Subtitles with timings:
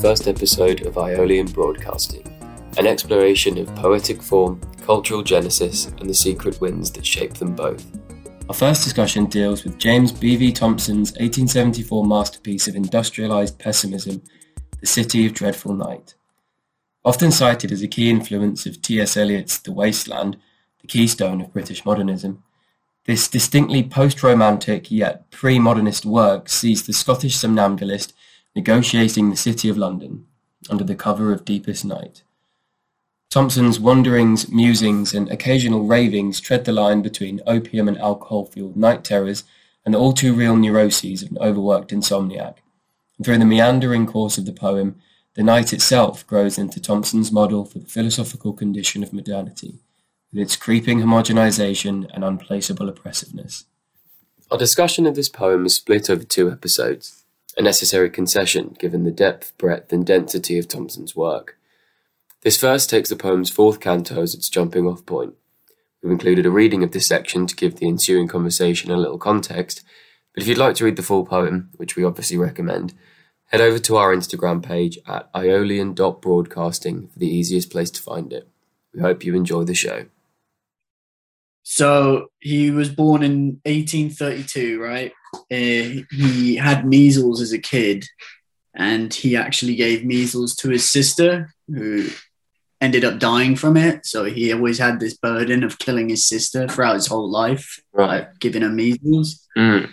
[0.00, 2.26] First episode of Aeolian Broadcasting,
[2.78, 7.86] an exploration of poetic form, cultural genesis, and the secret winds that shape them both.
[8.48, 10.52] Our first discussion deals with James B.V.
[10.52, 14.22] Thomson's 1874 masterpiece of industrialized pessimism,
[14.80, 16.14] The City of Dreadful Night.
[17.04, 19.18] Often cited as a key influence of T.S.
[19.18, 20.38] Eliot's The Waste Land,
[20.80, 22.42] the keystone of British modernism,
[23.04, 28.12] this distinctly post romantic yet pre modernist work sees the Scottish somnambulist
[28.54, 30.26] negotiating the city of London
[30.68, 32.22] under the cover of deepest night.
[33.30, 39.44] Thomson's wanderings, musings, and occasional ravings tread the line between opium and alcohol-fueled night terrors
[39.84, 42.56] and the all-too-real neuroses of an overworked insomniac.
[43.16, 45.00] And through the meandering course of the poem,
[45.34, 49.78] the night itself grows into Thomson's model for the philosophical condition of modernity,
[50.32, 53.64] with its creeping homogenization and unplaceable oppressiveness.
[54.50, 57.19] Our discussion of this poem is split over two episodes
[57.60, 61.58] a necessary concession given the depth, breadth, and density of Thomson's work.
[62.40, 65.34] This first takes the poem's fourth canto as its jumping off point.
[66.02, 69.82] We've included a reading of this section to give the ensuing conversation a little context,
[70.34, 72.94] but if you'd like to read the full poem, which we obviously recommend,
[73.48, 78.48] head over to our Instagram page at aeolian.broadcasting for the easiest place to find it.
[78.94, 80.06] We hope you enjoy the show.
[81.62, 85.12] So he was born in 1832, right?
[85.34, 88.04] Uh, he had measles as a kid,
[88.74, 92.08] and he actually gave measles to his sister, who
[92.80, 94.06] ended up dying from it.
[94.06, 98.06] So he always had this burden of killing his sister throughout his whole life, right.
[98.06, 99.46] like giving her measles.
[99.56, 99.90] Mm.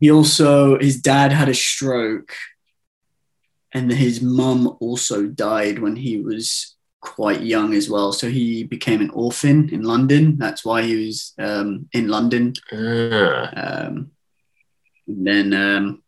[0.00, 2.32] He also, his dad had a stroke,
[3.72, 8.12] and his mum also died when he was quite young as well.
[8.12, 10.36] So he became an orphan in London.
[10.36, 12.54] That's why he was um, in London.
[12.72, 13.50] Uh.
[13.54, 14.10] Um,
[15.08, 16.02] then, um,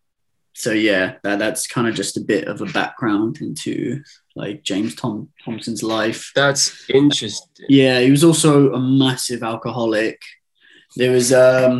[0.54, 4.02] so yeah, that, that's kind of just a bit of a background into
[4.36, 6.30] like James Tom Thomson's life.
[6.34, 7.66] That's interesting.
[7.68, 10.20] Yeah, he was also a massive alcoholic.
[10.96, 11.78] There was um,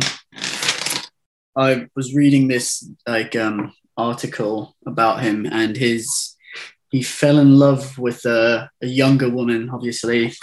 [1.55, 6.35] I was reading this like um article about him and his
[6.91, 10.33] he fell in love with a, a younger woman, obviously,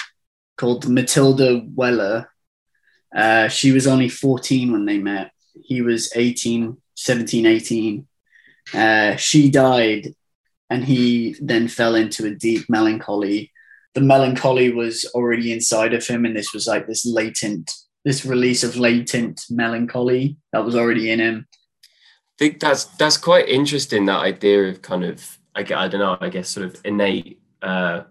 [0.56, 2.31] called Matilda Weller.
[3.15, 5.31] Uh, she was only 14 when they met.
[5.62, 8.06] He was 18, 17, 18.
[8.74, 10.14] Uh, she died,
[10.70, 13.52] and he then fell into a deep melancholy.
[13.94, 17.72] The melancholy was already inside of him, and this was like this latent,
[18.04, 21.47] this release of latent melancholy that was already in him.
[21.84, 24.04] I think that's that's quite interesting.
[24.04, 28.02] That idea of kind of I, I don't know, I guess sort of innate uh,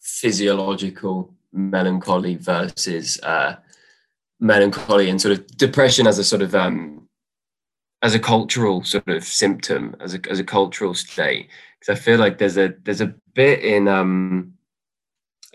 [0.00, 3.56] physiological melancholy versus uh,
[4.42, 7.08] melancholy and sort of depression as a sort of um,
[8.02, 11.48] as a cultural sort of symptom, as a as a cultural state.
[11.78, 14.54] Because I feel like there's a there's a bit in um,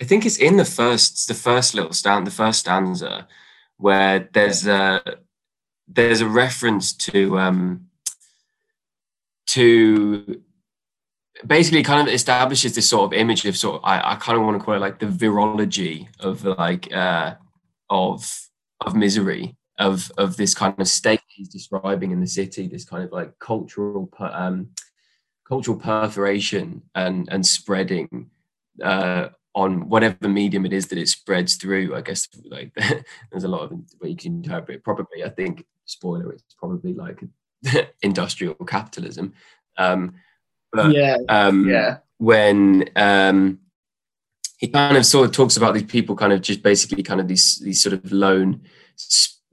[0.01, 3.27] I think it's in the first the first little stand the first stanza
[3.77, 5.01] where there's a
[5.87, 7.87] there's a reference to um,
[9.47, 10.41] to
[11.45, 14.45] basically kind of establishes this sort of image of sort of I, I kind of
[14.45, 17.35] want to call it like the virology of like uh
[17.89, 18.46] of
[18.85, 23.03] of misery of of this kind of state he's describing in the city this kind
[23.03, 24.69] of like cultural um
[25.47, 28.29] cultural perforation and and spreading
[28.83, 32.71] uh on whatever medium it is that it spreads through i guess like
[33.31, 33.71] there's a lot of
[34.01, 37.23] way you can interpret probably i think spoiler it's probably like
[38.01, 39.33] industrial capitalism.
[39.77, 40.15] Um
[40.73, 41.97] but, yeah, um, yeah.
[42.17, 43.59] When um,
[44.57, 47.27] he kind of sort of talks about these people, kind of just basically kind of
[47.27, 48.61] these these sort of lone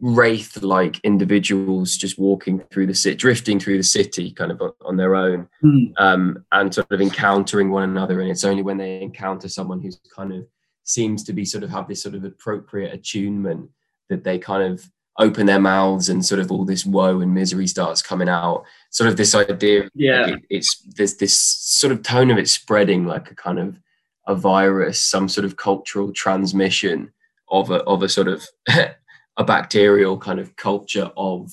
[0.00, 4.72] wraith like individuals just walking through the city, drifting through the city, kind of on,
[4.84, 5.92] on their own, mm.
[5.98, 8.20] um, and sort of encountering one another.
[8.20, 10.46] And it's only when they encounter someone who's kind of
[10.84, 13.70] seems to be sort of have this sort of appropriate attunement
[14.08, 17.68] that they kind of open their mouths and sort of all this woe and misery
[17.68, 22.32] starts coming out sort of this idea yeah it, it's there's this sort of tone
[22.32, 23.78] of it spreading like a kind of
[24.26, 27.12] a virus some sort of cultural transmission
[27.50, 28.46] of a of a sort of
[29.36, 31.50] a bacterial kind of culture of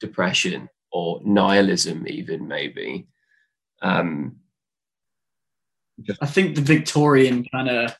[0.00, 3.06] depression or nihilism, even maybe.
[3.80, 4.36] Um,
[6.20, 7.96] I think the Victorian kind of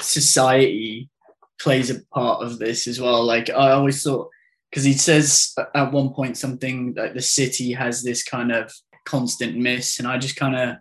[0.00, 1.08] society
[1.60, 3.24] plays a part of this as well.
[3.24, 4.28] Like I always thought,
[4.70, 8.72] because he says at one point something like the city has this kind of
[9.04, 10.76] constant miss, and I just kind of,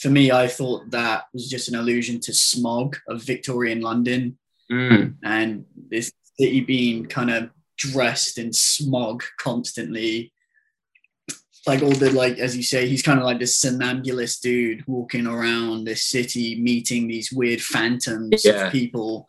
[0.00, 4.38] for me, I thought that was just an allusion to smog of Victorian London,
[4.70, 5.14] mm.
[5.22, 10.32] and this city being kind of dressed in smog constantly
[11.66, 15.26] like all the like as you say he's kind of like this somnambulist dude walking
[15.26, 18.66] around this city meeting these weird phantoms Yeah.
[18.66, 19.28] of people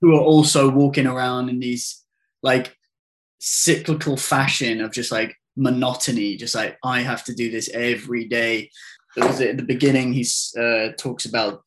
[0.00, 2.04] who are also walking around in these
[2.42, 2.76] like
[3.38, 8.70] cyclical fashion of just like monotony just like i have to do this every day
[9.20, 10.26] Was at the beginning he
[10.58, 11.62] uh talks about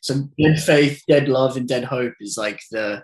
[0.00, 3.02] so dead faith dead love and dead hope is like the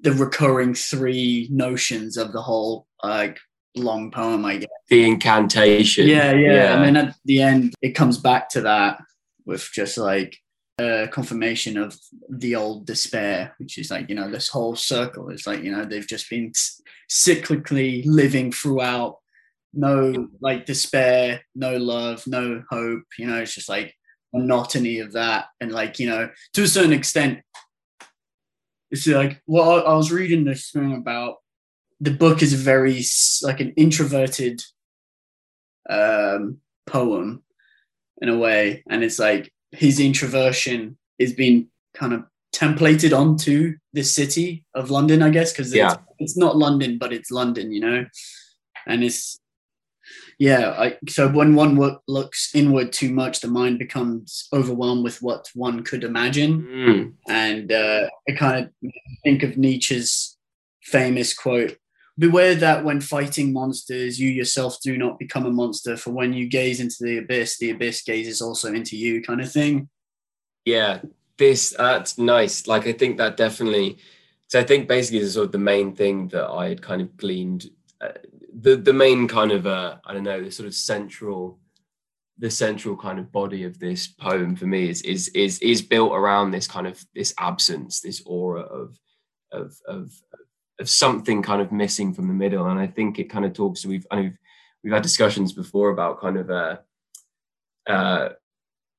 [0.00, 3.38] the recurring three notions of the whole like
[3.76, 4.68] long poem i guess.
[4.88, 6.08] The incantation.
[6.08, 9.00] yeah, yeah, And then at the end, it comes back to that
[9.46, 10.36] with just like
[10.80, 11.96] a confirmation of
[12.28, 15.84] the old despair, which is like, you know, this whole circle is like, you know,
[15.84, 16.52] they've just been
[17.08, 19.18] cyclically living throughout
[19.72, 23.04] no like despair, no love, no hope.
[23.18, 23.94] You know, it's just like
[24.32, 25.46] monotony of that.
[25.60, 27.40] And like, you know, to a certain extent,
[28.90, 31.36] it's like, well, I, I was reading this thing about
[32.00, 33.04] the book is very
[33.42, 34.62] like an introverted
[35.88, 37.42] um, poem
[38.20, 42.24] in a way, and it's like his introversion is being kind of
[42.54, 45.92] templated onto the city of London, I guess, because Yeah.
[45.92, 48.04] it's, it's not London, but it's London, you know,
[48.86, 49.39] and it's
[50.40, 50.70] yeah.
[50.84, 51.78] I, so when one
[52.08, 57.12] looks inward too much, the mind becomes overwhelmed with what one could imagine, Mm.
[57.28, 58.90] and uh, I kind of
[59.22, 60.36] think of Nietzsche's
[60.82, 61.76] famous quote
[62.18, 66.48] Beware that when fighting monsters, you yourself do not become a monster, for when you
[66.48, 69.88] gaze into the abyss, the abyss gazes also into you, kind of thing.
[70.66, 71.00] Yeah,
[71.38, 72.66] this that's nice.
[72.66, 73.98] Like I think that definitely.
[74.48, 77.16] So I think basically the sort of the main thing that I had kind of
[77.16, 77.70] gleaned,
[78.02, 78.18] uh,
[78.60, 81.58] the the main kind of uh, I don't know the sort of central,
[82.38, 86.12] the central kind of body of this poem for me is is is is built
[86.12, 88.98] around this kind of this absence, this aura of
[89.52, 90.12] of of
[90.78, 93.84] of something kind of missing from the middle, and I think it kind of talks.
[93.86, 94.38] We've I we've,
[94.84, 96.76] we've had discussions before about kind of uh,
[97.86, 98.28] uh,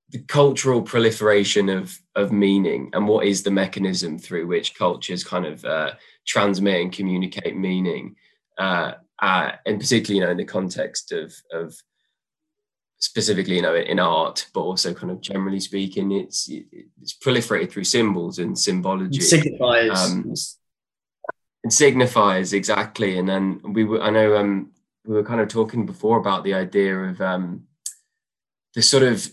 [0.10, 5.46] the cultural proliferation of of meaning and what is the mechanism through which cultures kind
[5.46, 5.92] of uh,
[6.26, 8.16] transmit and communicate meaning,
[8.58, 11.76] uh, uh, and particularly you know in the context of of
[12.98, 17.84] specifically you know in art, but also kind of generally speaking, it's it's proliferated through
[17.84, 19.90] symbols and symbology It signifies.
[19.92, 20.34] Um,
[21.64, 24.72] and signifies exactly and then we were i know um
[25.06, 27.64] we were kind of talking before about the idea of um
[28.74, 29.30] the sort of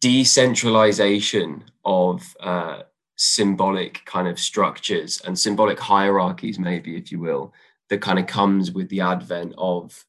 [0.00, 2.82] decentralization of uh
[3.16, 7.52] symbolic kind of structures and symbolic hierarchies maybe if you will
[7.94, 10.04] that kind of comes with the advent of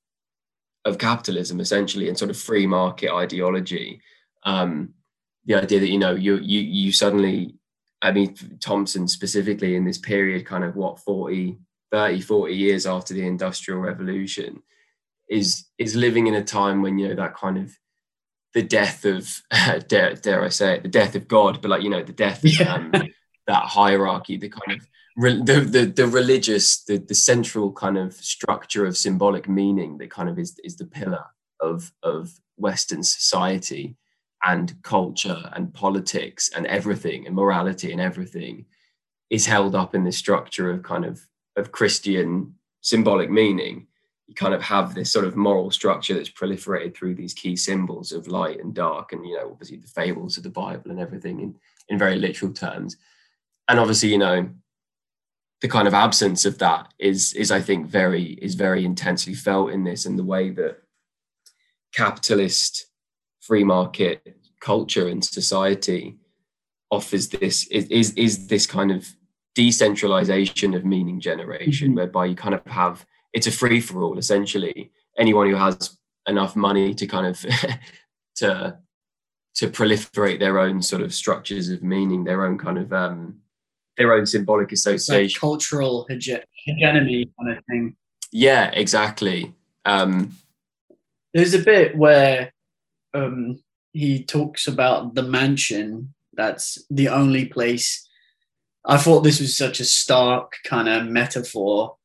[0.84, 4.02] of capitalism essentially and sort of free market ideology.
[4.44, 4.94] Um
[5.46, 7.56] the idea that you know you you you suddenly
[8.02, 11.58] I mean, Thomson specifically in this period, kind of what 40,
[11.92, 14.62] 30, 40 years after the Industrial Revolution,
[15.28, 17.76] is is living in a time when you know that kind of
[18.54, 19.42] the death of
[19.88, 22.44] dare, dare I say it, the death of God, but like you know the death
[22.44, 22.92] of um,
[23.48, 28.86] that hierarchy, the kind of the, the the religious, the the central kind of structure
[28.86, 31.26] of symbolic meaning that kind of is is the pillar
[31.62, 33.96] of of Western society
[34.44, 38.66] and culture and politics and everything and morality and everything
[39.30, 43.88] is held up in this structure of kind of of Christian symbolic meaning.
[44.28, 48.12] You kind of have this sort of moral structure that's proliferated through these key symbols
[48.12, 51.40] of light and dark, and you know, obviously the fables of the Bible and everything
[51.40, 51.56] in
[51.88, 52.98] in very literal terms.
[53.68, 54.50] And obviously, you know,
[55.62, 59.72] the kind of absence of that is is I think very is very intensely felt
[59.72, 60.78] in this and the way that
[61.94, 62.88] capitalist
[63.42, 66.18] free market culture and society
[66.92, 69.08] offers this is, is is this kind of
[69.56, 71.96] decentralization of meaning generation Mhm.
[71.96, 75.98] whereby you kind of have it's a free for all essentially anyone who has
[76.28, 77.40] enough money to kind of
[78.36, 78.78] to
[79.56, 83.38] to proliferate their own sort of structures of meaning their own kind of um
[83.98, 87.96] their own symbolic like association cultural hege- hegemony kind of thing.
[88.32, 89.54] yeah exactly
[89.86, 90.36] um
[91.34, 92.54] There's a bit where
[93.14, 93.60] um,
[93.92, 96.14] he talks about the mansion.
[96.34, 98.08] That's the only place
[98.86, 101.98] I thought this was such a stark kind of metaphor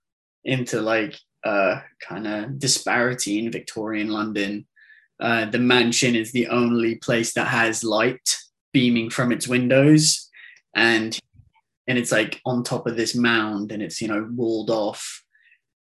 [0.45, 4.67] into like uh kind of disparity in Victorian London.
[5.21, 8.27] Uh, the mansion is the only place that has light
[8.73, 10.31] beaming from its windows,
[10.75, 11.20] and
[11.91, 15.25] and it's like on top of this mound, and it's you know walled off.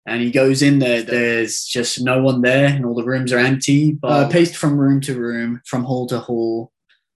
[0.07, 1.03] And he goes in there.
[1.03, 3.91] There's just no one there, and all the rooms are empty.
[3.91, 6.71] But uh, paced from room to room, from hall to hall,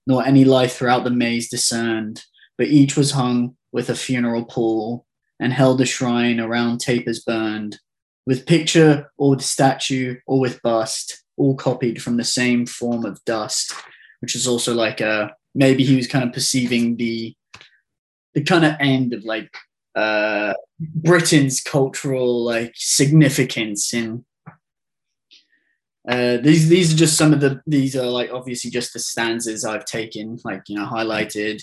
[0.06, 2.22] nor any life throughout the maze discerned.
[2.56, 5.06] But each was hung with a funeral pall,
[5.40, 7.80] and held a shrine around tapers burned,
[8.26, 13.24] with picture or with statue or with bust, all copied from the same form of
[13.24, 13.74] dust,
[14.20, 17.34] which is also like a maybe he was kind of perceiving the
[18.34, 19.54] the kind of end of like
[19.94, 24.24] uh Britain's cultural like significance in
[26.06, 29.64] uh, these these are just some of the these are like obviously just the stanzas
[29.64, 31.62] I've taken like you know highlighted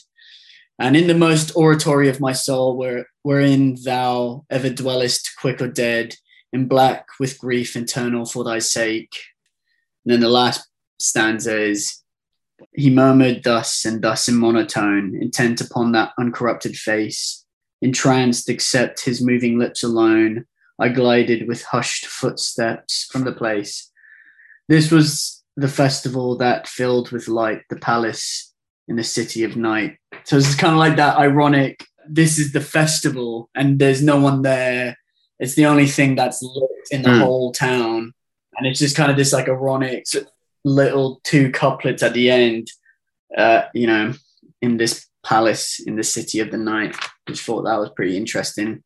[0.81, 5.67] and in the most oratory of my soul, where, wherein thou ever dwellest, quick or
[5.67, 6.15] dead,
[6.51, 9.15] in black with grief eternal for thy sake.
[10.03, 10.67] And then the last
[10.99, 12.00] stanza is
[12.73, 17.45] He murmured thus and thus in monotone, intent upon that uncorrupted face.
[17.81, 20.45] Entranced, except his moving lips alone,
[20.79, 23.91] I glided with hushed footsteps from the place.
[24.67, 28.53] This was the festival that filled with light the palace
[28.87, 29.97] in the city of night.
[30.23, 31.85] So it's kind of like that ironic.
[32.07, 34.97] This is the festival, and there's no one there.
[35.39, 37.19] It's the only thing that's lit in the mm.
[37.19, 38.13] whole town,
[38.55, 40.05] and it's just kind of this like ironic
[40.63, 42.69] little two couplets at the end.
[43.35, 44.13] Uh, you know,
[44.61, 46.95] in this palace in the city of the night.
[47.27, 48.83] Just thought that was pretty interesting.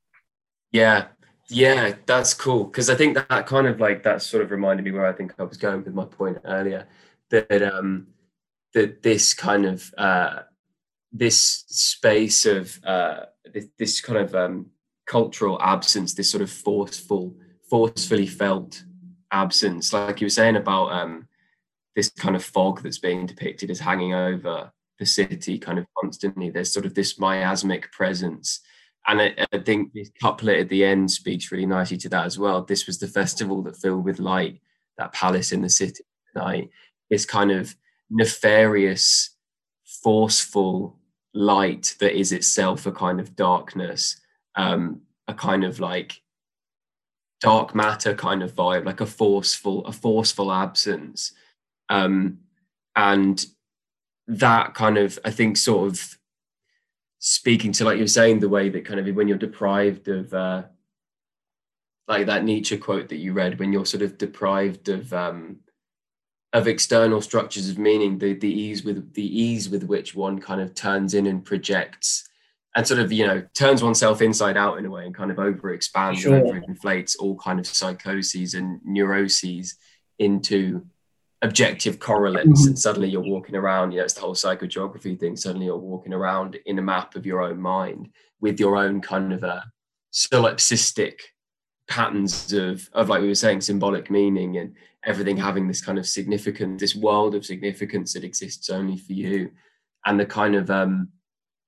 [0.71, 1.07] Yeah,
[1.49, 4.91] yeah, that's cool because I think that, kind of like that sort of reminded me
[4.91, 6.87] where I think I was going with my point earlier
[7.29, 8.07] that um
[8.73, 10.41] that this kind of uh
[11.11, 13.21] this space of uh,
[13.53, 14.65] this, this, kind of um,
[15.05, 17.33] cultural absence, this sort of forceful,
[17.69, 18.83] forcefully felt
[19.31, 21.25] absence, like you were saying about um,
[21.95, 26.49] this kind of fog that's being depicted as hanging over the city kind of constantly.
[26.49, 28.61] There's sort of this miasmic presence.
[29.07, 32.39] And I, I think this couplet at the end speaks really nicely to that as
[32.39, 32.63] well.
[32.63, 34.61] This was the festival that filled with light,
[34.97, 36.69] that palace in the city tonight.
[37.09, 37.75] This kind of
[38.09, 39.31] nefarious,
[40.03, 40.97] forceful
[41.33, 44.19] light that is itself a kind of darkness,
[44.55, 46.21] um, a kind of like
[47.41, 51.33] dark matter kind of vibe, like a forceful, a forceful absence.
[51.89, 52.39] Um,
[52.95, 53.45] and
[54.27, 56.17] that kind of, I think, sort of
[57.19, 60.33] speaking to, like you were saying, the way that kind of when you're deprived of,
[60.33, 60.63] uh,
[62.07, 65.57] like that Nietzsche quote that you read, when you're sort of deprived of um,
[66.53, 70.61] of external structures of meaning, the the ease with the ease with which one kind
[70.61, 72.29] of turns in and projects
[72.75, 75.39] and sort of you know turns oneself inside out in a way and kind of
[75.39, 76.35] over expands sure.
[76.35, 79.75] and over inflates all kind of psychoses and neuroses
[80.19, 80.85] into
[81.41, 82.61] objective correlates.
[82.61, 82.67] Mm-hmm.
[82.69, 85.35] and suddenly you're walking around you know it's the whole psychogeography thing.
[85.35, 88.09] Suddenly you're walking around in a map of your own mind
[88.41, 89.63] with your own kind of a
[90.13, 91.19] solipsistic
[91.87, 94.73] patterns of of like we were saying symbolic meaning and
[95.05, 99.51] everything having this kind of significant this world of significance that exists only for you.
[100.05, 101.09] And the kind of um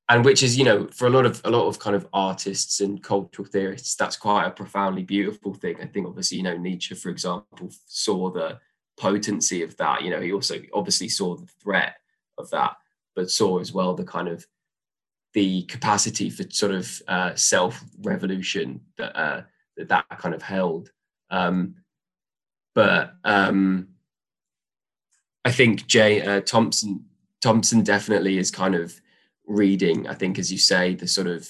[0.09, 2.79] and which is you know for a lot of a lot of kind of artists
[2.79, 5.75] and cultural theorists that's quite a profoundly beautiful thing.
[5.81, 8.59] I think obviously you know nietzsche for example saw the
[8.97, 11.97] potency of that you know he also obviously saw the threat
[12.37, 12.75] of that
[13.15, 14.45] but saw as well the kind of
[15.33, 19.41] the capacity for sort of uh, self revolution that uh,
[19.75, 20.91] that that kind of held
[21.29, 21.75] um,
[22.73, 23.89] but um,
[25.43, 27.05] I think Jay uh, Thomson
[27.41, 28.99] Thomson definitely is kind of
[29.45, 30.07] reading.
[30.07, 31.47] I think, as you say, the sort of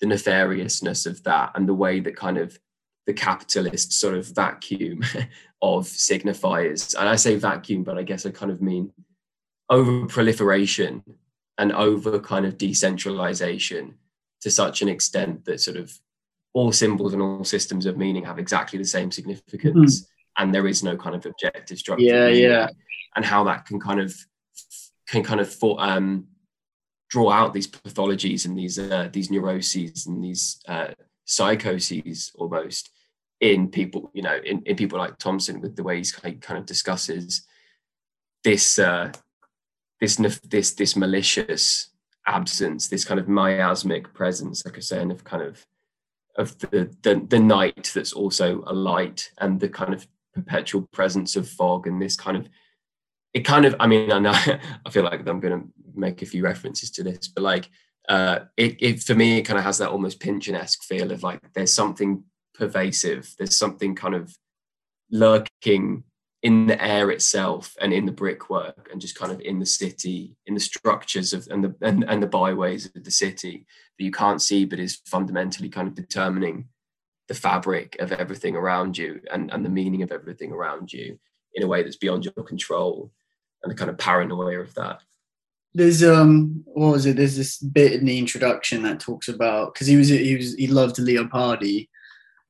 [0.00, 2.58] the nefariousness of that and the way that kind of
[3.06, 5.02] the capitalist sort of vacuum
[5.60, 6.94] of signifiers.
[6.98, 8.92] And I say vacuum, but I guess I kind of mean
[9.68, 11.02] over proliferation
[11.58, 13.94] and over kind of decentralization
[14.40, 15.92] to such an extent that sort of
[16.54, 20.02] all symbols and all systems of meaning have exactly the same significance.
[20.02, 22.04] Mm-hmm and there is no kind of objective structure.
[22.04, 22.68] Yeah, yeah.
[23.16, 24.14] And how that can kind of
[25.08, 26.28] can kind of for, um,
[27.10, 30.88] draw out these pathologies and these uh, these neuroses and these uh,
[31.24, 32.90] psychoses almost
[33.40, 36.66] in people, you know, in, in people like Thomson with the way he's kind of
[36.66, 37.46] discusses
[38.44, 39.12] this uh,
[40.00, 41.90] this this this malicious
[42.26, 45.66] absence, this kind of miasmic presence, like I was saying, of kind of
[46.36, 51.36] of the, the the night that's also a light and the kind of perpetual presence
[51.36, 52.48] of fog and this kind of
[53.34, 54.30] it kind of i mean i know
[54.86, 57.68] i feel like i'm going to make a few references to this but like
[58.08, 61.40] uh, it, it for me it kind of has that almost Pynchon-esque feel of like
[61.52, 62.24] there's something
[62.58, 64.36] pervasive, there's something kind of
[65.10, 66.04] lurking
[66.42, 70.36] in the air itself and in the brickwork and just kind of in the city
[70.46, 73.66] in the structures of and the and, and the byways of the city
[73.98, 76.68] that you can't see but is fundamentally kind of determining
[77.26, 81.18] the fabric of everything around you and, and the meaning of everything around you
[81.54, 83.10] in a way that's beyond your control
[83.62, 85.00] and the kind of paranoia of that.
[85.74, 87.16] There's um what was it?
[87.16, 90.68] There's this bit in the introduction that talks about because he was he was he
[90.68, 91.88] loved leopardi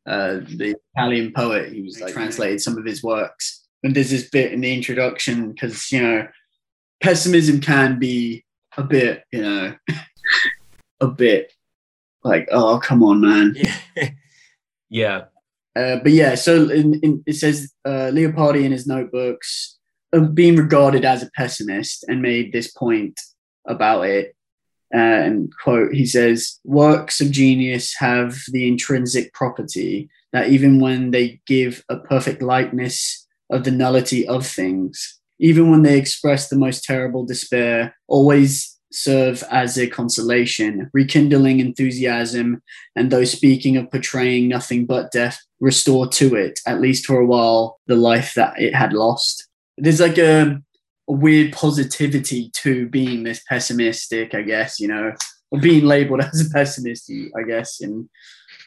[0.08, 4.28] uh the italian poet he was like translated some of his works and there's this
[4.30, 6.26] bit in the introduction because you know
[7.02, 8.44] pessimism can be
[8.76, 9.74] a bit you know
[11.00, 11.52] a bit
[12.24, 13.54] like oh come on man.
[13.56, 14.08] Yeah.
[14.90, 15.24] Yeah
[15.76, 19.78] uh, but yeah so in, in, it says uh, leopardi in his notebooks
[20.12, 23.18] uh, being regarded as a pessimist and made this point
[23.66, 24.34] about it
[24.94, 31.10] uh, and quote he says works of genius have the intrinsic property that even when
[31.10, 35.18] they give a perfect likeness of the nullity of things.
[35.40, 42.62] Even when they express the most terrible despair, always serve as a consolation, rekindling enthusiasm,
[42.96, 47.26] and though speaking of portraying nothing but death, restore to it, at least for a
[47.26, 49.46] while, the life that it had lost.
[49.76, 50.60] There's like a,
[51.08, 55.12] a weird positivity to being this pessimistic, I guess, you know,
[55.50, 57.80] or being labeled as a pessimist, I guess.
[57.80, 58.08] And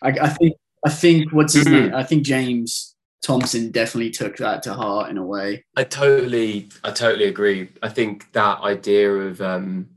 [0.02, 0.56] I, I think
[0.86, 1.88] I think what's his mm-hmm.
[1.88, 1.96] name?
[1.96, 5.64] I think James Thomson definitely took that to heart in a way.
[5.78, 7.70] I totally, I totally agree.
[7.84, 9.90] I think that idea of, um,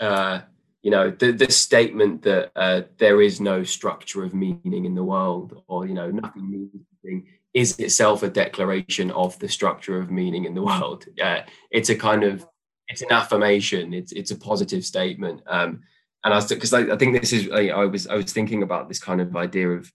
[0.00, 0.40] uh,
[0.82, 5.04] you know, the, the statement that uh, there is no structure of meaning in the
[5.04, 6.70] world, or you know, nothing means
[7.04, 11.06] anything, is itself a declaration of the structure of meaning in the world.
[11.16, 12.46] Yeah, it's a kind of,
[12.88, 13.94] it's an affirmation.
[13.94, 15.42] It's it's a positive statement.
[15.46, 15.82] Um,
[16.24, 18.88] and I because I, I think this is I, I was I was thinking about
[18.88, 19.90] this kind of idea of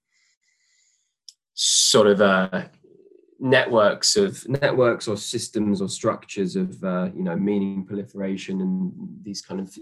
[1.54, 2.68] sort of uh,
[3.40, 8.92] networks of networks or systems or structures of uh, you know meaning proliferation and
[9.24, 9.76] these kind of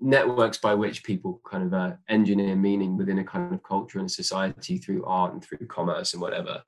[0.00, 4.10] networks by which people kind of uh, engineer meaning within a kind of culture and
[4.10, 6.62] society through art and through commerce and whatever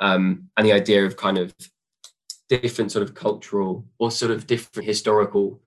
[0.00, 1.54] um, and the idea of kind of
[2.48, 5.60] different sort of cultural or sort of different historical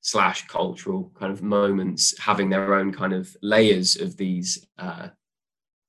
[0.00, 5.08] slash cultural kind of moments having their own kind of layers of these uh,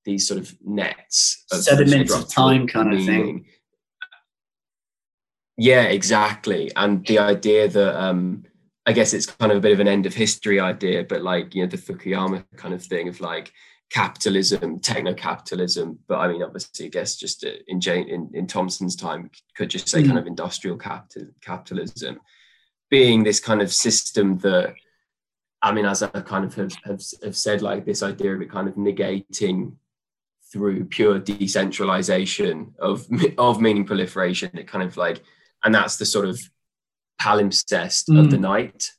[0.06, 3.00] these sort of nets of sediments of time kind meaning.
[3.02, 3.46] of thing
[5.58, 8.44] yeah exactly and the idea that um
[8.86, 11.56] i guess it's kind of a bit of an end of history idea but like
[11.56, 13.52] you know the fukuyama kind of thing of like
[13.92, 18.96] capitalism techno-capitalism but i mean obviously i guess just uh, in jane in, in thomson's
[18.96, 20.08] time could just say mm.
[20.08, 22.20] kind of industrial capital, capitalism
[22.90, 24.74] being this kind of system that
[25.62, 28.50] i mean as i kind of have, have, have said like this idea of it
[28.50, 29.74] kind of negating
[30.52, 35.22] through pure decentralization of of meaning proliferation it kind of like
[35.64, 36.40] and that's the sort of
[37.22, 38.20] palimpsest mm.
[38.20, 38.90] of the night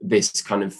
[0.00, 0.76] this kind of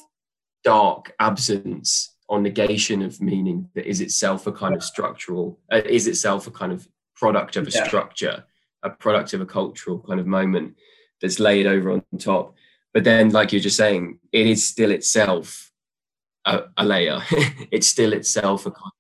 [0.65, 6.07] dark absence or negation of meaning that is itself a kind of structural uh, is
[6.07, 7.85] itself a kind of product of a yeah.
[7.85, 8.45] structure
[8.83, 10.75] a product of a cultural kind of moment
[11.21, 12.55] that's laid over on top
[12.95, 15.71] but then like you're just saying it is still itself
[16.47, 17.21] a, a layer
[17.71, 18.93] it's still itself a kind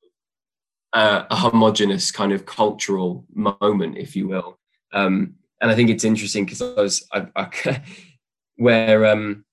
[0.92, 4.59] uh, a homogenous kind of cultural moment, if you will.
[4.92, 7.83] Um, and I think it's interesting because I was I, I,
[8.57, 9.45] where um,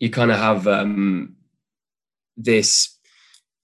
[0.00, 1.35] you kind of have um,
[2.36, 2.96] this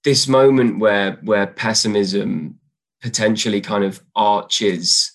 [0.03, 2.59] this moment where where pessimism
[3.01, 5.11] potentially kind of arches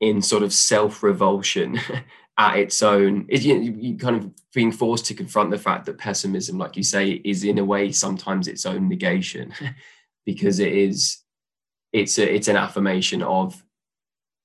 [0.00, 1.78] in sort of self revulsion
[2.38, 3.26] at its own.
[3.28, 6.82] It, you, you kind of being forced to confront the fact that pessimism, like you
[6.82, 9.52] say, is in a way sometimes its own negation.
[10.24, 11.18] because it is
[11.92, 13.62] it's a, it's an affirmation of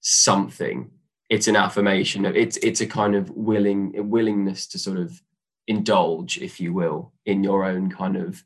[0.02, 0.90] something
[1.30, 5.22] it's an affirmation of it's it's a kind of willing willingness to sort of
[5.68, 8.44] indulge if you will in your own kind of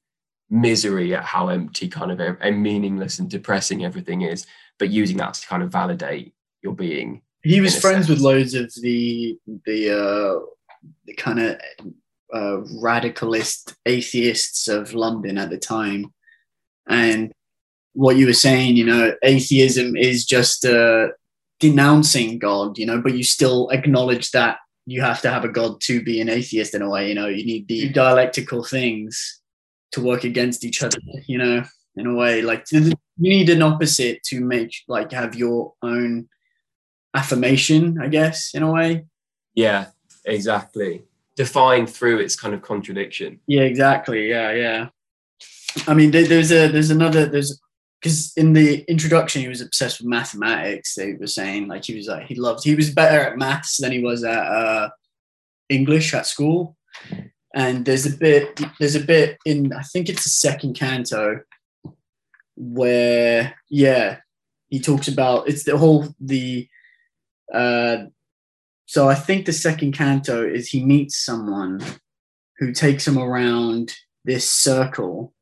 [0.54, 4.46] misery at how empty kind of and meaningless and depressing everything is
[4.78, 8.10] but using that to kind of validate your being he was friends sense.
[8.10, 10.40] with loads of the the uh
[11.06, 11.60] the kind of
[12.34, 16.12] uh, radicalist atheists of london at the time.
[16.88, 17.32] And
[17.94, 21.10] what you were saying, you know, atheism is just uh,
[21.60, 25.80] denouncing God, you know, but you still acknowledge that you have to have a God
[25.82, 29.42] to be an atheist in a way, you know, you need the dialectical things
[29.94, 31.64] to work against each other, you know,
[31.96, 32.42] in a way.
[32.42, 36.28] Like you need an opposite to make, like, have your own
[37.14, 39.06] affirmation, I guess, in a way.
[39.56, 39.88] Yeah,
[40.26, 41.04] exactly.
[41.36, 43.40] defined through its kind of contradiction.
[43.48, 44.30] Yeah, exactly.
[44.30, 44.90] Yeah, yeah.
[45.88, 47.60] I mean, there, there's a there's another there's
[48.00, 50.96] because in the introduction he was obsessed with mathematics.
[50.96, 53.92] They were saying like he was like he loved he was better at maths than
[53.92, 54.90] he was at uh,
[55.70, 56.78] English at school.
[57.54, 61.42] And there's a bit there's a bit in I think it's the second canto
[62.56, 64.18] where yeah
[64.70, 66.68] he talks about it's the whole the
[67.54, 67.98] uh
[68.86, 71.82] so I think the second canto is he meets someone
[72.58, 73.94] who takes him around
[74.26, 75.34] this circle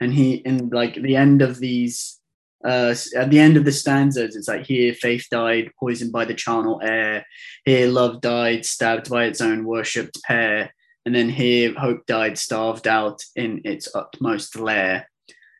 [0.00, 2.20] and he in like the end of these
[2.64, 6.34] uh at the end of the stanzas it's like here faith died poisoned by the
[6.34, 7.24] charnel air.
[7.64, 10.74] Here love died stabbed by its own worshipped pair
[11.04, 15.10] and then here hope died starved out in its utmost lair.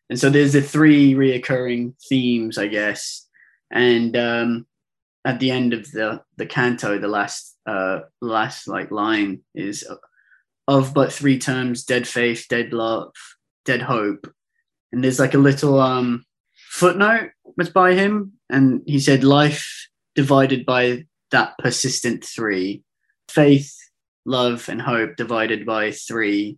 [0.09, 3.27] And so there's the three reoccurring themes i guess.
[3.71, 4.67] And um
[5.25, 9.87] at the end of the the canto the last uh last like line is
[10.67, 13.13] of but three terms dead faith dead love
[13.65, 14.33] dead hope.
[14.93, 16.25] And there's like a little um
[16.71, 22.83] footnote was by him and he said life divided by that persistent three
[23.29, 23.77] faith
[24.27, 26.57] love and hope divided by three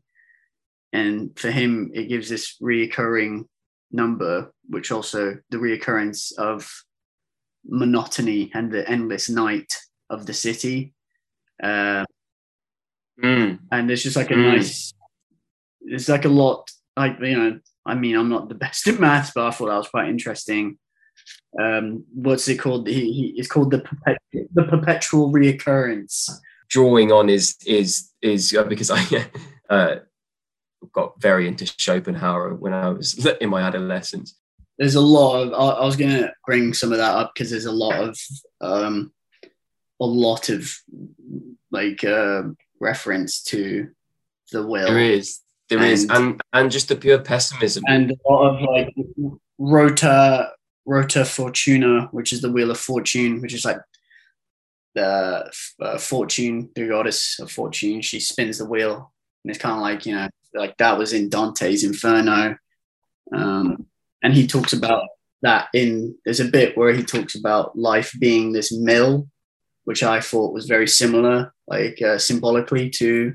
[0.93, 3.45] and for him it gives this reoccurring
[3.91, 6.71] number which also the reoccurrence of
[7.69, 9.73] monotony and the endless night
[10.11, 10.95] of the city.
[11.63, 12.05] Uh,
[13.23, 13.59] Mm.
[13.73, 14.57] and there's just like a Mm.
[14.57, 14.93] nice,
[15.81, 19.33] there's like a lot, like, you know, I mean, I'm not the best at maths,
[19.35, 20.79] but I thought that was quite interesting.
[21.59, 22.87] Um, what's it called?
[22.89, 24.19] He, he, it's called the, perpet-
[24.53, 26.31] the perpetual reoccurrence.
[26.69, 29.03] Drawing on is is is uh, because I
[29.71, 29.97] uh,
[30.93, 34.35] got very into Schopenhauer when I was in my adolescence.
[34.79, 37.51] There's a lot of, I, I was going to bring some of that up because
[37.51, 38.19] there's a lot of,
[38.61, 39.11] um,
[40.01, 40.71] a lot of
[41.71, 42.43] like uh,
[42.79, 43.89] reference to
[44.53, 44.87] the will.
[44.87, 47.85] There is, there is, And- and and just the pure pessimism.
[47.89, 48.95] and a lot of like
[49.59, 50.53] rota
[50.85, 53.79] rota fortuna which is the wheel of fortune which is like
[54.97, 58.01] the uh, fortune the goddess of fortune.
[58.01, 59.13] She spins the wheel
[59.45, 62.57] and it's kind of like you know like that was in dante's inferno.
[63.33, 63.87] Um,
[64.23, 65.05] and he talks about
[65.43, 69.29] that in there's a bit where he talks about life being this mill
[69.85, 73.35] which i thought was very similar like uh, symbolically to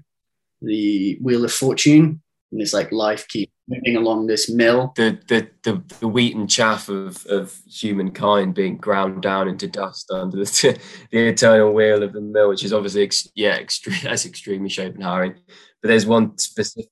[0.62, 2.20] the wheel of fortune
[2.52, 6.50] and it's like life keeps moving along this mill the, the the the wheat and
[6.50, 10.80] chaff of of humankind being ground down into dust under the
[11.12, 13.98] the eternal wheel of the mill, which is obviously ex- yeah, extreme.
[14.04, 15.36] That's extremely Schopenhauerian.
[15.82, 16.90] But there's one specific.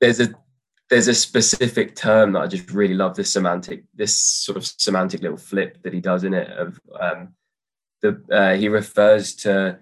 [0.00, 0.34] There's a
[0.90, 3.14] there's a specific term that I just really love.
[3.16, 6.48] This semantic, this sort of semantic little flip that he does in it.
[6.50, 7.34] Of um,
[8.02, 9.78] the uh, he refers to.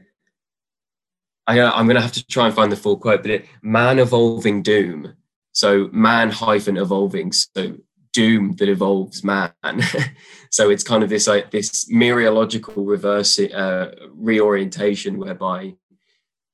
[1.47, 3.99] I, I'm going to have to try and find the full quote, but it man
[3.99, 5.15] evolving doom.
[5.53, 7.33] So man hyphen evolving.
[7.33, 7.77] So
[8.13, 9.53] doom that evolves man.
[10.51, 15.75] so it's kind of this like this mereological reverse uh, reorientation whereby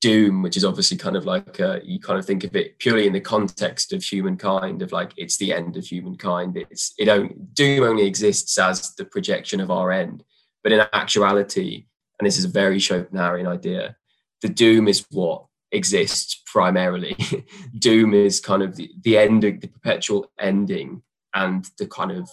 [0.00, 3.06] doom, which is obviously kind of like uh, you kind of think of it purely
[3.06, 6.56] in the context of humankind, of like it's the end of humankind.
[6.56, 10.24] It's it don't doom only exists as the projection of our end,
[10.64, 11.86] but in actuality,
[12.18, 13.96] and this is a very Schopenhauerian idea,
[14.42, 17.16] the doom is what exists primarily.
[17.78, 21.02] doom is kind of the, the end, the perpetual ending,
[21.34, 22.30] and the kind of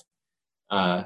[0.70, 1.04] uh,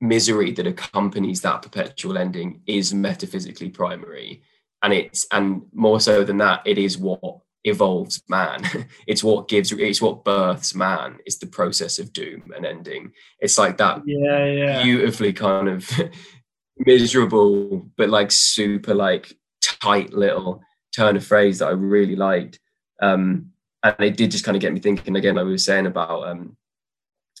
[0.00, 4.42] misery that accompanies that perpetual ending is metaphysically primary,
[4.82, 8.62] and it's and more so than that, it is what evolves man.
[9.06, 11.18] it's what gives, it's what births man.
[11.26, 13.12] It's the process of doom and ending.
[13.40, 15.90] It's like that yeah yeah beautifully kind of
[16.78, 19.36] miserable, but like super like
[19.80, 20.62] tight little
[20.94, 22.58] turn of phrase that I really liked.
[23.00, 25.86] Um, and it did just kind of get me thinking again, like we were saying
[25.86, 26.56] about um,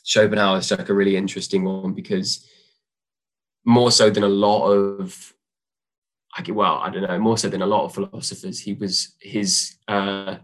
[0.02, 2.46] Schopenhauer is like a really interesting one because
[3.64, 5.34] more so than a lot of,
[6.36, 9.14] I get, well, I don't know, more so than a lot of philosophers, he was
[9.20, 10.36] his uh,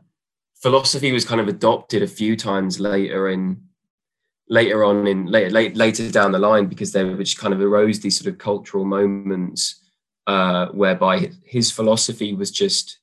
[0.62, 3.62] philosophy was kind of adopted a few times later in
[4.48, 8.18] later on in later later down the line because there which kind of arose these
[8.18, 9.81] sort of cultural moments
[10.26, 12.98] uh, whereby his philosophy was just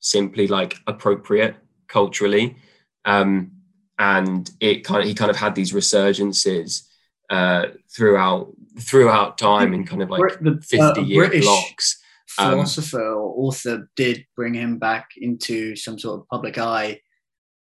[0.00, 1.56] simply like appropriate
[1.88, 2.56] culturally.
[3.04, 3.52] Um,
[3.98, 6.82] and it kind of he kind of had these resurgences
[7.30, 12.00] uh, throughout throughout time in kind of like Brit- the, 50 uh, year British blocks.
[12.38, 17.00] Um, philosopher or author did bring him back into some sort of public eye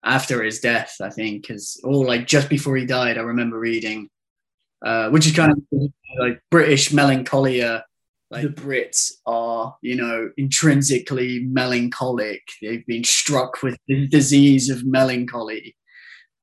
[0.05, 4.09] after his death, I think, because or like just before he died, I remember reading,
[4.85, 5.59] uh, which is kind of
[6.18, 7.85] like British melancholia
[8.30, 12.42] like the Brits are, you know, intrinsically melancholic.
[12.60, 15.76] They've been struck with the disease of melancholy,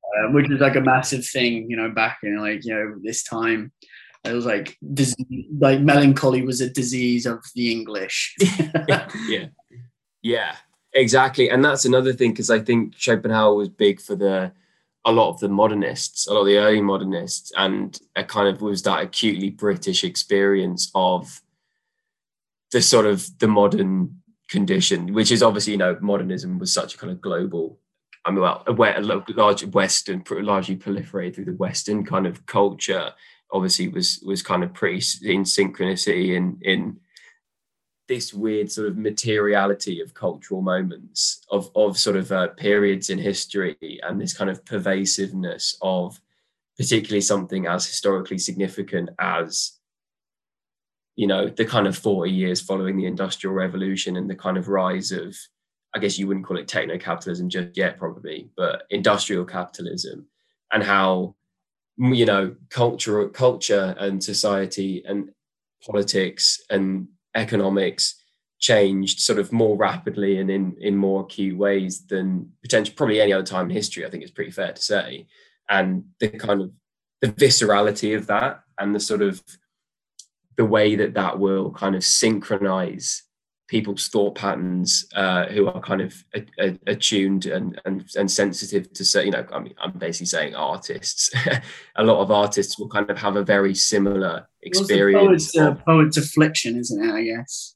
[0.02, 3.22] uh, which is like a massive thing, you know, back in like, you know, this
[3.22, 3.72] time.
[4.24, 8.34] It was like, disease, like melancholy was a disease of the English.
[9.28, 9.48] yeah.
[10.22, 10.56] Yeah,
[10.94, 11.50] exactly.
[11.50, 14.52] And that's another thing, because I think Schopenhauer was big for the,
[15.04, 18.62] a lot of the modernists, a lot of the early modernists, and it kind of
[18.62, 21.42] was that acutely British experience of
[22.74, 26.98] the sort of the modern condition, which is obviously, you know, modernism was such a
[26.98, 27.78] kind of global,
[28.24, 33.12] I mean, well, a large Western, largely proliferated through the Western kind of culture.
[33.52, 36.98] Obviously, was was kind of pretty in synchronicity in in
[38.08, 43.18] this weird sort of materiality of cultural moments of of sort of uh, periods in
[43.18, 46.20] history and this kind of pervasiveness of
[46.76, 49.73] particularly something as historically significant as
[51.16, 54.68] you know the kind of 40 years following the industrial revolution and the kind of
[54.68, 55.36] rise of
[55.94, 60.26] i guess you wouldn't call it techno capitalism just yet probably but industrial capitalism
[60.72, 61.34] and how
[61.96, 65.30] you know culture culture and society and
[65.84, 68.20] politics and economics
[68.58, 73.32] changed sort of more rapidly and in in more acute ways than potentially probably any
[73.32, 75.26] other time in history i think it's pretty fair to say.
[75.68, 76.70] And the kind of
[77.20, 79.42] the viscerality of that and the sort of
[80.56, 83.22] the way that that will kind of synchronize
[83.66, 86.14] people's thought patterns uh, who are kind of
[86.86, 91.30] attuned and, and and sensitive to say you know I mean I'm basically saying artists.
[91.96, 95.84] A lot of artists will kind of have a very similar experience well, poet's, uh,
[95.86, 97.74] poet's affliction isn't it I guess?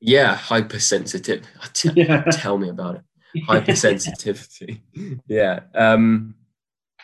[0.00, 1.46] Yeah hypersensitive.
[1.94, 2.22] Yeah.
[2.32, 3.02] tell me about it.
[3.48, 4.80] Hypersensitivity.
[5.28, 6.34] Yeah um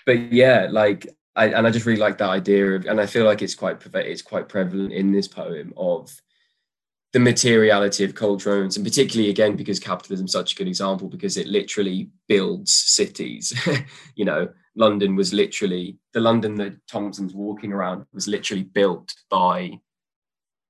[0.04, 3.24] but yeah like I, and I just really like that idea of, and I feel
[3.24, 6.10] like it's quite it's quite prevalent in this poem of
[7.12, 11.08] the materiality of cultural moments, and particularly again because capitalism is such a good example
[11.08, 13.52] because it literally builds cities.
[14.14, 19.78] you know, London was literally the London that Thomson's walking around was literally built by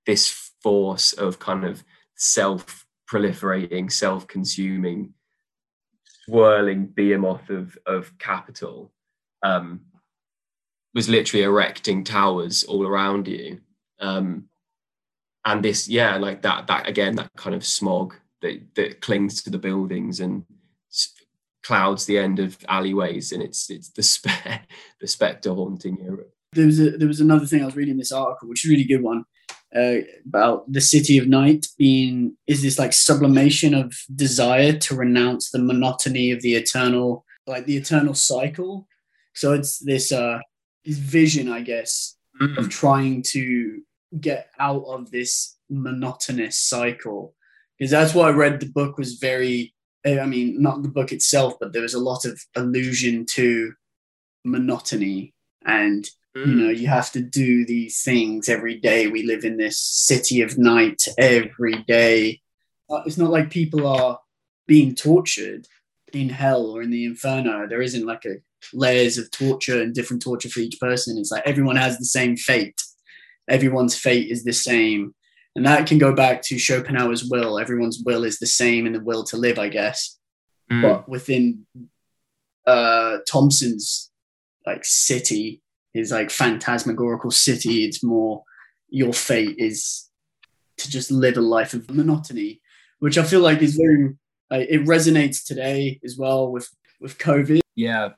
[0.04, 1.84] this force of kind of
[2.16, 5.14] self proliferating, self consuming,
[6.24, 8.92] swirling behemoth of of capital.
[9.42, 9.82] Um,
[10.96, 13.60] was literally erecting towers all around you.
[14.00, 14.48] Um,
[15.44, 19.50] and this, yeah, like that, that again, that kind of smog that, that clings to
[19.50, 20.44] the buildings and
[21.62, 24.62] clouds the end of alleyways, and it's it's the spe-
[25.00, 26.32] the spectre haunting Europe.
[26.52, 28.72] There was a, there was another thing I was reading this article, which is a
[28.72, 29.24] really good one,
[29.76, 35.50] uh, about the city of night being is this like sublimation of desire to renounce
[35.50, 38.88] the monotony of the eternal, like the eternal cycle.
[39.34, 40.38] So it's this uh,
[40.86, 42.58] his vision, I guess, mm-hmm.
[42.58, 43.82] of trying to
[44.18, 47.34] get out of this monotonous cycle.
[47.76, 48.60] Because that's what I read.
[48.60, 49.74] The book was very,
[50.06, 53.72] I mean, not the book itself, but there was a lot of allusion to
[54.44, 55.34] monotony
[55.66, 56.78] and you know mm.
[56.78, 61.02] you have to do these things every day we live in this city of night
[61.18, 62.40] every day
[62.90, 64.20] uh, it's not like people are
[64.66, 65.66] being tortured
[66.12, 68.36] in hell or in the inferno there isn't like a
[68.72, 71.18] layers of torture and different torture for each person.
[71.18, 72.80] It's like everyone has the same fate.
[73.48, 75.14] Everyone's fate is the same.
[75.54, 77.58] And that can go back to Schopenhauer's will.
[77.58, 80.18] Everyone's will is the same in the will to live, I guess.
[80.70, 80.82] Mm.
[80.82, 81.66] But within
[82.66, 84.10] uh, Thomson's
[84.66, 85.62] like city,
[85.94, 88.42] his like phantasmagorical city, it's more
[88.88, 90.08] your fate is
[90.78, 92.60] to just live a life of monotony,
[92.98, 94.14] which I feel like is very
[94.52, 96.68] uh, it resonates today as well with
[97.00, 97.60] with COVID.
[97.74, 98.10] Yeah,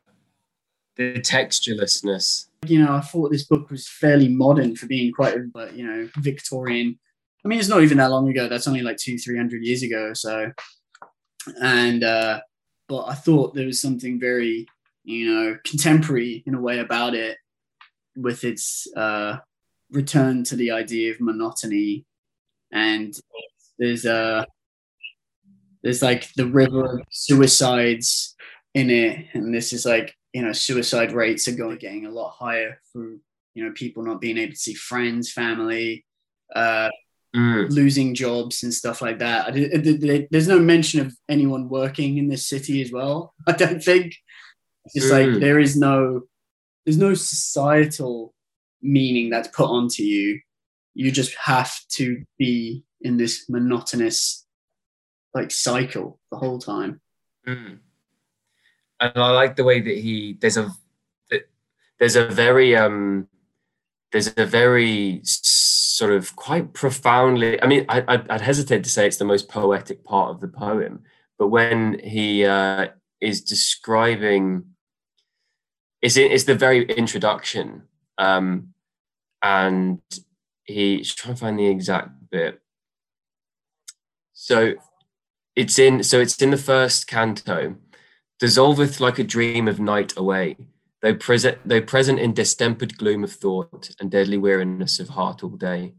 [0.99, 2.49] the texturelessness.
[2.67, 6.09] You know, I thought this book was fairly modern for being quite, a, you know,
[6.19, 6.99] Victorian.
[7.45, 8.49] I mean, it's not even that long ago.
[8.49, 10.09] That's only like two, three hundred years ago.
[10.09, 10.51] or So,
[11.63, 12.41] and uh,
[12.89, 14.67] but I thought there was something very,
[15.05, 17.39] you know, contemporary in a way about it,
[18.17, 19.37] with its uh,
[19.93, 22.05] return to the idea of monotony,
[22.73, 23.15] and
[23.79, 24.45] there's a uh,
[25.85, 28.35] there's like the river of suicides
[28.75, 32.31] in it, and this is like you know, suicide rates are going getting a lot
[32.31, 33.21] higher through,
[33.55, 36.05] you know, people not being able to see friends, family,
[36.55, 36.91] uh,
[37.35, 37.71] mm.
[37.71, 40.29] losing jobs and stuff like that.
[40.31, 43.35] There's no mention of anyone working in this city as well.
[43.47, 44.15] I don't think.
[44.85, 45.33] It's just mm.
[45.33, 46.23] like there is no,
[46.85, 48.35] there's no societal
[48.83, 50.41] meaning that's put onto you.
[50.95, 54.47] You just have to be in this monotonous,
[55.33, 57.01] like cycle the whole time.
[57.47, 57.79] Mm
[59.01, 60.71] and I like the way that he there's a
[61.99, 63.29] there's a very um
[64.13, 67.61] there's a very sort of quite profoundly.
[67.63, 70.49] I mean, I, I'd, I'd hesitate to say it's the most poetic part of the
[70.49, 71.03] poem,
[71.39, 72.89] but when he uh,
[73.21, 74.65] is describing,
[76.01, 77.83] it's it's the very introduction,
[78.17, 78.69] um,
[79.43, 80.01] and
[80.65, 82.61] he's trying to find the exact bit.
[84.33, 84.75] So
[85.57, 87.77] it's in so it's in the first canto
[88.41, 90.57] dissolveth like a dream of night away
[91.03, 95.51] though present though present in distempered gloom of thought and deadly weariness of heart all
[95.51, 95.95] day.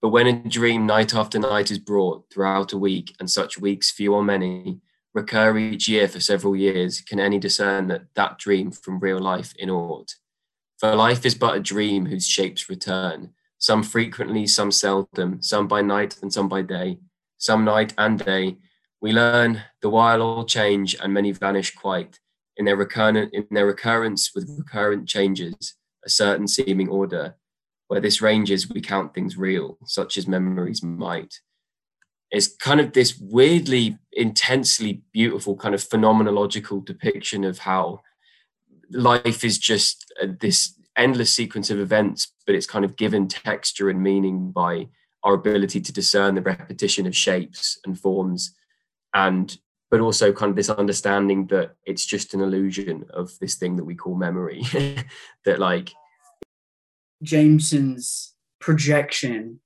[0.00, 3.90] But when a dream night after night is brought throughout a week and such weeks
[3.90, 4.80] few or many
[5.14, 9.54] recur each year for several years can any discern that that dream from real life
[9.58, 10.14] in aught?
[10.78, 15.80] For life is but a dream whose shapes return some frequently some seldom some by
[15.80, 16.98] night and some by day
[17.38, 18.56] some night and day
[19.04, 22.18] we learn the while all change and many vanish quite
[22.56, 25.74] in their recurrent in their recurrence with recurrent changes,
[26.06, 27.34] a certain seeming order.
[27.88, 31.34] Where this ranges, we count things real, such as memories might.
[32.30, 38.00] It's kind of this weirdly, intensely beautiful kind of phenomenological depiction of how
[38.90, 43.90] life is just uh, this endless sequence of events, but it's kind of given texture
[43.90, 44.88] and meaning by
[45.22, 48.54] our ability to discern the repetition of shapes and forms
[49.14, 49.58] and
[49.90, 53.84] but also kind of this understanding that it's just an illusion of this thing that
[53.84, 54.62] we call memory
[55.44, 55.92] that like
[57.22, 59.60] jameson's projection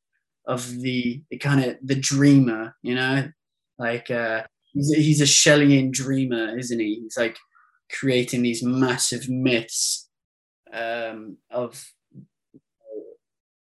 [0.46, 3.30] of the, the kind of the dreamer you know?
[3.78, 7.00] Like uh he's a, he's a shelleyan dreamer isn't he?
[7.02, 7.36] He's like
[7.90, 10.08] creating these massive myths
[10.72, 11.82] um of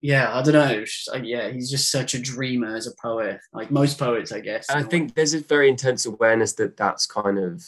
[0.01, 0.83] yeah, I don't know.
[1.11, 4.67] Like, yeah, he's just such a dreamer as a poet, like most poets, I guess.
[4.69, 7.63] I think there's a very intense awareness that that's kind of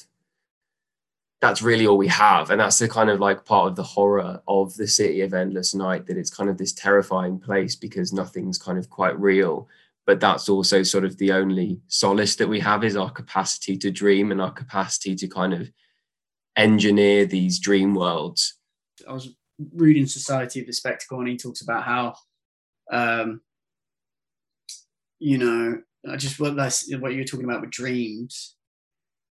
[1.42, 4.42] that's really all we have, and that's the kind of like part of the horror
[4.48, 8.58] of the city of endless night that it's kind of this terrifying place because nothing's
[8.58, 9.68] kind of quite real.
[10.06, 13.92] But that's also sort of the only solace that we have is our capacity to
[13.92, 15.72] dream and our capacity to kind of
[16.58, 18.56] engineer these dream worlds.
[19.08, 19.36] I was
[19.74, 22.16] reading Society of the Spectacle, and he talks about how,
[22.92, 23.42] um,
[25.20, 28.56] you know, I just what that's what you're talking about with dreams,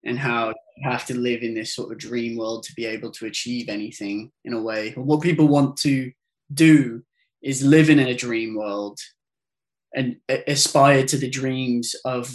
[0.04, 3.10] and how you have to live in this sort of dream world to be able
[3.12, 4.92] to achieve anything in a way.
[4.92, 6.12] What people want to
[6.52, 7.02] do
[7.42, 8.98] is live in a dream world
[9.94, 12.32] and aspire to the dreams of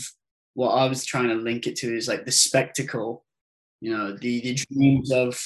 [0.55, 3.23] what I was trying to link it to is like the spectacle,
[3.81, 5.41] you know, the, the dreams of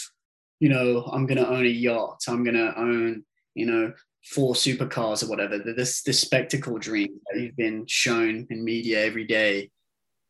[0.59, 2.23] you know, I'm going to own a yacht.
[2.27, 3.23] I'm going to own,
[3.55, 3.93] you know,
[4.25, 5.57] four supercars or whatever.
[5.57, 9.71] This this spectacle dream that you've been shown in media every day.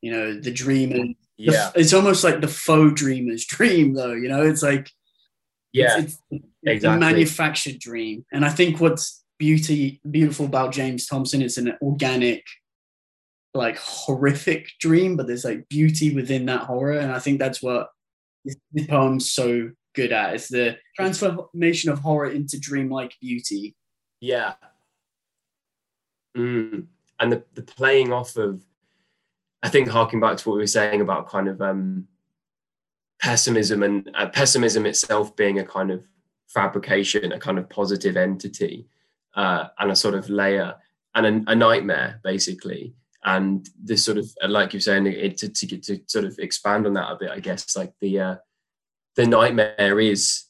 [0.01, 4.13] You know, the dream and yeah, the, it's almost like the faux dreamer's dream, though.
[4.13, 4.89] You know, it's like
[5.73, 6.97] yeah, it's, it's, exactly.
[6.97, 8.25] a manufactured dream.
[8.31, 12.45] And I think what's beauty beautiful about James Thomson is an organic,
[13.53, 17.89] like horrific dream, but there's like beauty within that horror, and I think that's what
[18.45, 18.55] this
[18.87, 20.33] poem's so good at.
[20.33, 23.75] It's the transformation of horror into dreamlike beauty.
[24.21, 24.53] Yeah.
[26.37, 26.85] Mm.
[27.19, 28.63] And the, the playing off of,
[29.61, 32.07] I think, harking back to what we were saying about kind of um,
[33.21, 36.05] pessimism and uh, pessimism itself being a kind of
[36.47, 38.87] fabrication, a kind of positive entity,
[39.35, 40.75] uh, and a sort of layer
[41.15, 42.93] and a, a, nightmare, basically.
[43.25, 46.93] And this sort of, like you're saying, it, to, to, to sort of expand on
[46.93, 48.35] that a bit, I guess, like the uh,
[49.15, 50.45] the nightmare is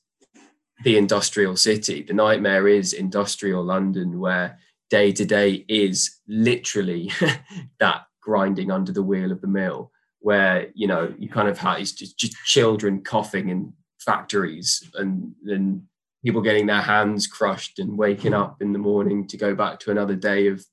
[0.83, 2.03] the industrial city.
[2.03, 7.11] The nightmare is industrial London, where day to day is literally
[7.79, 11.79] that grinding under the wheel of the mill, where you know you kind of have
[11.79, 15.83] it's just, just children coughing in factories and then
[16.23, 19.91] people getting their hands crushed and waking up in the morning to go back to
[19.91, 20.65] another day of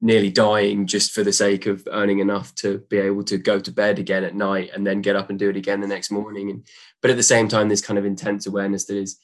[0.00, 3.72] nearly dying just for the sake of earning enough to be able to go to
[3.72, 6.50] bed again at night and then get up and do it again the next morning.
[6.50, 6.64] And
[7.02, 9.18] but at the same time this kind of intense awareness that is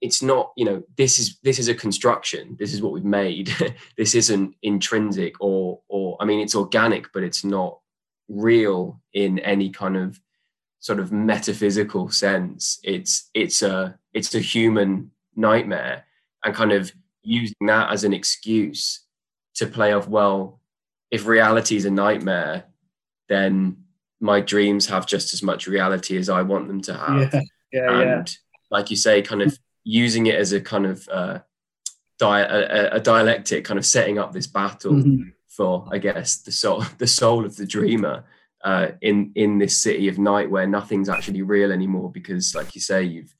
[0.00, 2.56] it's not you know this is this is a construction.
[2.58, 3.50] This is what we've made.
[3.96, 7.78] This isn't intrinsic or or i mean it's organic but it's not
[8.28, 10.20] real in any kind of
[10.80, 12.78] sort of metaphysical sense.
[12.82, 16.04] It's it's a it's a human nightmare.
[16.42, 16.90] And kind of
[17.22, 19.04] using that as an excuse
[19.54, 20.60] to play off well
[21.10, 22.64] if reality is a nightmare
[23.28, 23.76] then
[24.20, 27.40] my dreams have just as much reality as i want them to have yeah,
[27.72, 28.34] yeah, and yeah.
[28.70, 31.38] like you say kind of using it as a kind of uh,
[32.18, 35.30] di- a, a, dialectic kind of setting up this battle mm-hmm.
[35.48, 38.24] for i guess the soul the soul of the dreamer
[38.62, 42.80] uh, in in this city of night where nothing's actually real anymore because like you
[42.80, 43.34] say you've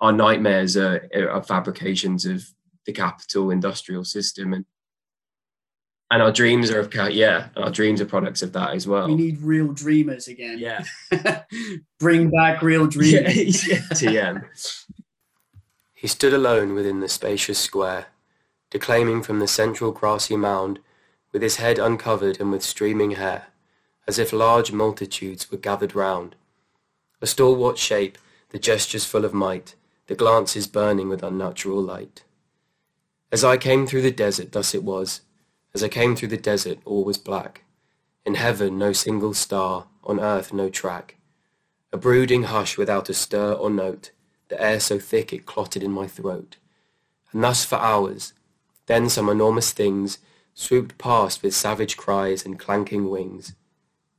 [0.00, 2.44] our nightmares are, are fabrications of
[2.86, 4.64] the capital industrial system and
[6.14, 9.08] And our dreams are of ca- yeah, our dreams are products of that as well.
[9.08, 10.60] We need real dreamers again.
[10.60, 10.84] yeah.
[11.98, 13.66] Bring back real dreamers.
[13.66, 13.78] yeah.
[13.90, 14.44] TM.
[15.92, 18.06] He stood alone within the spacious square,
[18.70, 20.78] declaiming from the central grassy mound,
[21.32, 23.46] with his head uncovered and with streaming hair,
[24.06, 26.36] as if large multitudes were gathered round.
[27.20, 28.18] A stalwart shape,
[28.50, 29.74] the gestures full of might,
[30.06, 32.22] the glances burning with unnatural light.
[33.32, 35.22] As I came through the desert, thus it was.
[35.74, 37.64] As I came through the desert, all was black.
[38.24, 41.16] In heaven no single star, on earth no track.
[41.92, 44.12] A brooding hush without a stir or note,
[44.48, 46.56] the air so thick it clotted in my throat.
[47.32, 48.34] And thus for hours.
[48.86, 50.18] Then some enormous things
[50.54, 53.54] swooped past with savage cries and clanking wings.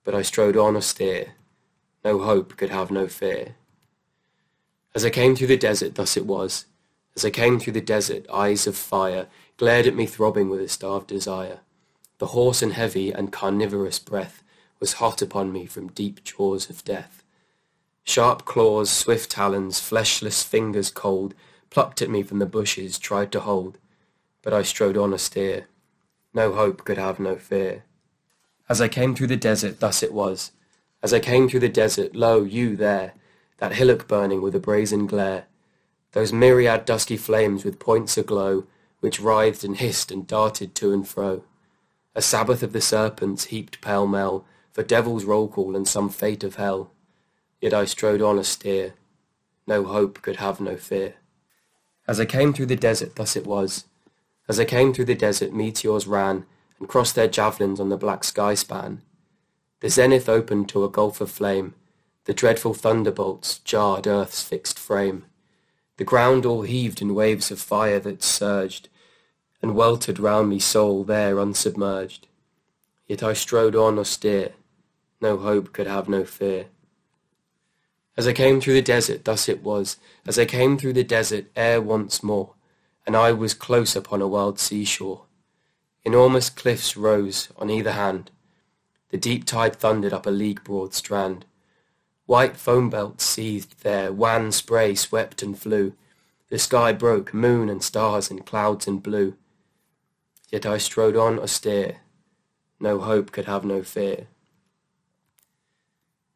[0.04, 1.36] But I strode on austere.
[2.04, 3.56] No hope could have no fear.
[4.94, 6.66] As I came through the desert, thus it was.
[7.16, 9.28] As I came through the desert, eyes of fire
[9.58, 11.60] glared at me throbbing with a starved desire.
[12.18, 14.44] The hoarse and heavy and carnivorous breath
[14.80, 17.24] was hot upon me from deep jaws of death.
[18.04, 21.34] Sharp claws, swift talons, fleshless fingers cold,
[21.70, 23.78] plucked at me from the bushes, tried to hold.
[24.42, 25.68] But I strode on austere.
[26.34, 27.84] No hope could have no fear.
[28.70, 30.52] As I came through the desert, thus it was.
[31.02, 33.14] As I came through the desert, lo, you there,
[33.58, 35.46] that hillock burning with a brazen glare,
[36.12, 38.66] those myriad dusky flames with points aglow,
[39.06, 41.44] which writhed and hissed and darted to and fro.
[42.16, 44.44] A sabbath of the serpents heaped pell-mell,
[44.74, 46.90] for devil's roll call and some fate of hell.
[47.62, 48.96] Yet I strode on austere,
[49.68, 51.18] no hope could have no fear.
[52.08, 53.86] As I came through the desert, thus it was.
[54.50, 56.48] As I came through the desert, meteors ran,
[56.80, 59.04] and crossed their javelins on the black sky span.
[59.82, 61.76] The zenith opened to a gulf of flame,
[62.24, 65.26] the dreadful thunderbolts jarred earth's fixed frame.
[65.98, 68.90] The ground all heaved in waves of fire that surged,
[69.66, 72.28] and weltered round me soul there unsubmerged.
[73.08, 74.52] Yet I strode on austere,
[75.20, 76.68] no hope could have no fear.
[78.16, 79.98] As I came through the desert, thus it was,
[80.28, 82.54] as I came through the desert ere once more,
[83.08, 85.24] and I was close upon a wild seashore.
[86.04, 88.30] Enormous cliffs rose on either hand,
[89.10, 91.44] the deep tide thundered up a league broad strand.
[92.28, 95.94] White foam belts seethed there, wan spray swept and flew.
[96.52, 99.36] The sky broke, moon and stars and clouds and blue.
[100.52, 102.02] Yet I strode on austere,
[102.80, 104.28] no hope could have no fear.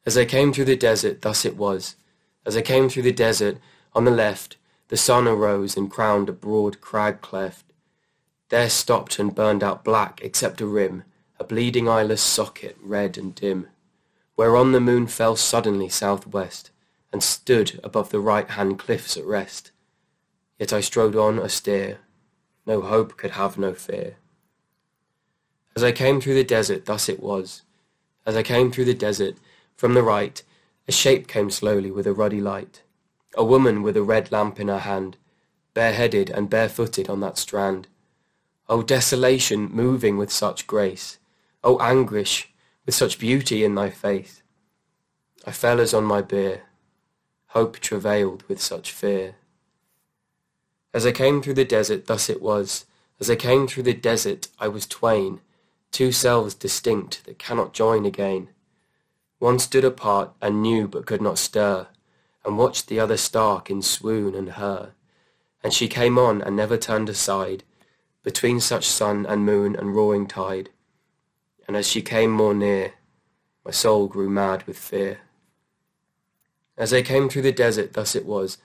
[0.06, 1.96] As I came through the desert, thus it was.
[2.46, 3.58] As I came through the desert,
[3.94, 4.58] on the left,
[4.88, 7.66] the sun arose and crowned a broad crag cleft.
[8.50, 11.04] There stopped and burned out black except a rim,
[11.40, 13.68] a bleeding eyeless socket, red and dim,
[14.36, 16.72] whereon the moon fell suddenly southwest,
[17.14, 19.72] and stood above the right-hand cliffs at rest.
[20.58, 22.00] Yet I strode on austere,
[22.66, 24.18] no hope could have no fear.
[25.76, 27.62] As I came through the desert, thus it was.
[28.26, 29.36] As I came through the desert,
[29.76, 30.42] from the right,
[30.88, 32.84] a shape came slowly with a ruddy light.
[33.36, 35.18] A woman with a red lamp in her hand,
[35.74, 37.88] bareheaded and barefooted on that strand.
[38.68, 41.18] O desolation moving with such grace!
[41.64, 42.52] O anguish
[42.86, 44.44] with such beauty in thy face!
[45.46, 46.64] I fell as on my bier,
[47.48, 49.36] hope travailed with such fear.
[50.94, 52.86] As I came through the desert, thus it was.
[53.20, 55.42] As I came through the desert, I was twain,
[55.92, 58.50] two selves distinct that cannot join again.
[59.40, 61.88] One stood apart and knew but could not stir,
[62.44, 64.94] and watched the other stark in swoon and her.
[65.64, 67.64] And she came on and never turned aside,
[68.24, 70.70] between such sun and moon and roaring tide.
[71.68, 72.94] And as she came more near,
[73.64, 75.20] my soul grew mad with fear.
[76.78, 78.58] As I came through the desert, thus it was.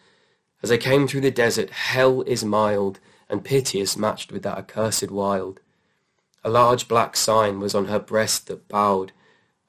[0.64, 2.98] As I came through the desert, hell is mild
[3.28, 5.60] and piteous matched with that accursed wild.
[6.42, 9.12] A large black sign was on her breast that bowed,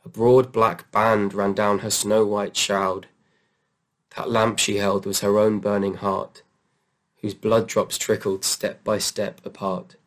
[0.06, 3.08] a broad black band ran down her snow-white shroud.
[4.16, 6.44] That lamp she held was her own burning heart,
[7.20, 9.98] whose blood drops trickled step by step apart.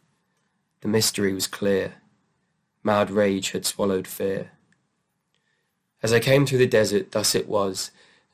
[0.80, 1.96] The mystery was clear.
[2.82, 4.52] Mad rage had swallowed fear.
[6.02, 7.90] As I came through the desert, thus it was.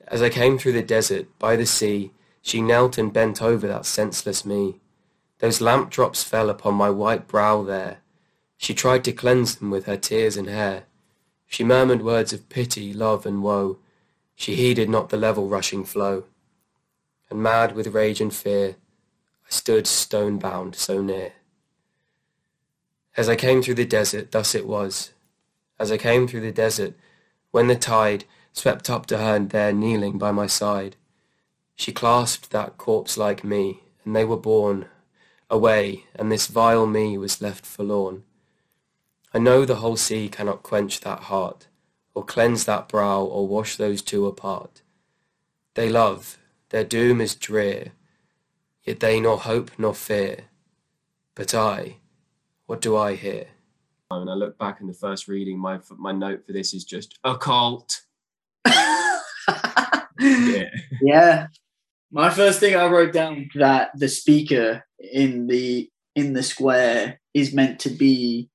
[0.06, 2.12] As I came through the desert, by the sea,
[2.44, 4.78] she knelt and bent over that senseless me.
[5.38, 8.00] Those lamp drops fell upon my white brow there.
[8.58, 10.84] She tried to cleanse them with her tears and hair.
[11.46, 13.78] She murmured words of pity, love, and woe.
[14.34, 16.24] She heeded not the level rushing flow.
[17.30, 18.76] And mad with rage and fear,
[19.46, 21.32] I stood stone-bound so near.
[23.16, 25.14] As I came through the desert, thus it was.
[25.78, 26.92] As I came through the desert,
[27.52, 30.96] when the tide swept up to her and there kneeling by my side,
[31.74, 34.86] she clasped that corpse-like me, and they were borne
[35.50, 38.24] away, and this vile me was left forlorn.
[39.32, 41.66] I know the whole sea cannot quench that heart,
[42.14, 44.82] or cleanse that brow, or wash those two apart.
[45.74, 47.92] They love, their doom is drear,
[48.84, 50.44] yet they nor hope nor fear.
[51.34, 51.96] But I,
[52.66, 53.48] what do I hear?
[54.08, 57.18] When I look back in the first reading, my my note for this is just
[57.24, 58.02] occult.
[58.64, 59.18] yeah.
[61.02, 61.46] yeah.
[62.14, 67.52] My first thing I wrote down that the speaker in the in the square is
[67.52, 68.48] meant to be,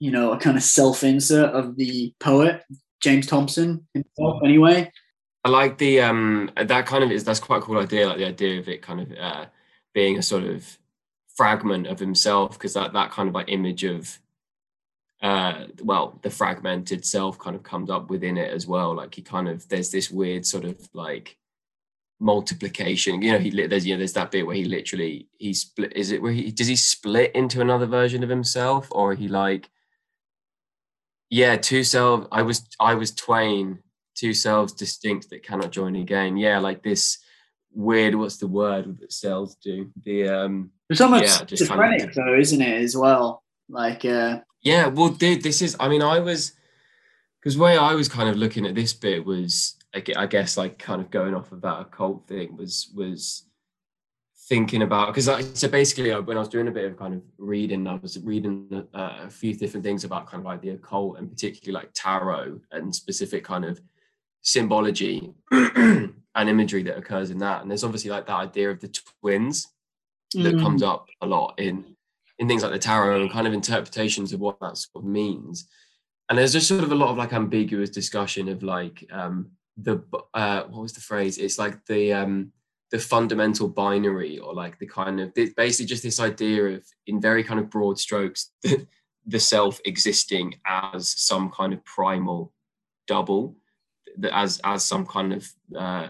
[0.00, 2.64] you know, a kind of self insert of the poet
[3.00, 4.40] James Thomson himself.
[4.44, 4.90] Anyway,
[5.44, 8.08] I like the um that kind of is that's quite a cool idea.
[8.08, 9.46] Like the idea of it kind of uh,
[9.94, 10.76] being a sort of
[11.36, 14.18] fragment of himself because that that kind of like image of
[15.22, 19.22] uh well the fragmented self kind of comes up within it as well like he
[19.22, 21.36] kind of there's this weird sort of like
[22.18, 23.22] multiplication.
[23.22, 26.10] You know he there's you know there's that bit where he literally he split is
[26.10, 29.68] it where he does he split into another version of himself or he like
[31.28, 33.78] yeah two selves i was i was twain
[34.14, 36.36] two selves distinct that cannot join again.
[36.36, 37.18] Yeah like this
[37.72, 39.90] weird what's the word that cells do?
[40.04, 43.42] The um it's almost yeah, schizophrenic kind of, though isn't it as well?
[43.68, 46.52] Like uh yeah well dude this is i mean i was
[47.38, 49.76] because way i was kind of looking at this bit was
[50.16, 53.46] I guess like kind of going off of that occult thing was was
[54.48, 57.14] thinking about because like so basically uh, when I was doing a bit of kind
[57.14, 60.70] of reading, I was reading uh, a few different things about kind of like the
[60.70, 63.80] occult and particularly like tarot and specific kind of
[64.42, 67.62] symbology and imagery that occurs in that.
[67.62, 69.66] And there's obviously like that idea of the twins
[70.34, 70.60] that mm.
[70.60, 71.96] comes up a lot in
[72.38, 75.68] in things like the tarot and kind of interpretations of what that sort of means.
[76.28, 80.02] And there's just sort of a lot of like ambiguous discussion of like um, the
[80.34, 81.38] uh, what was the phrase?
[81.38, 82.52] It's like the um,
[82.90, 87.44] the fundamental binary, or like the kind of basically just this idea of, in very
[87.44, 88.86] kind of broad strokes, the,
[89.26, 92.52] the self existing as some kind of primal
[93.06, 93.56] double,
[94.32, 96.08] as as some kind of uh,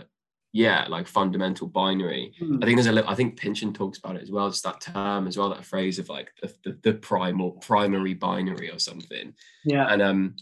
[0.57, 2.33] yeah, like fundamental binary.
[2.41, 2.63] Mm.
[2.63, 4.81] I think there's a little, I think Pynchon talks about it as well, just that
[4.81, 9.35] term as well, that phrase of like the, the, the primal, primary binary or something.
[9.67, 9.87] Yeah.
[9.93, 10.37] And um,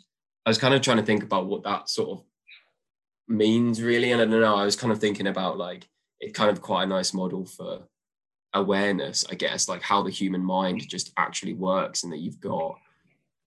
[0.47, 2.25] I was kind of trying to think about what that sort of
[3.29, 4.13] means really.
[4.13, 5.89] And i don't know i was kind of thinking about like
[6.21, 7.81] it kind of quite a nice model for
[8.53, 12.79] awareness i guess like how the human mind just actually works and that you've got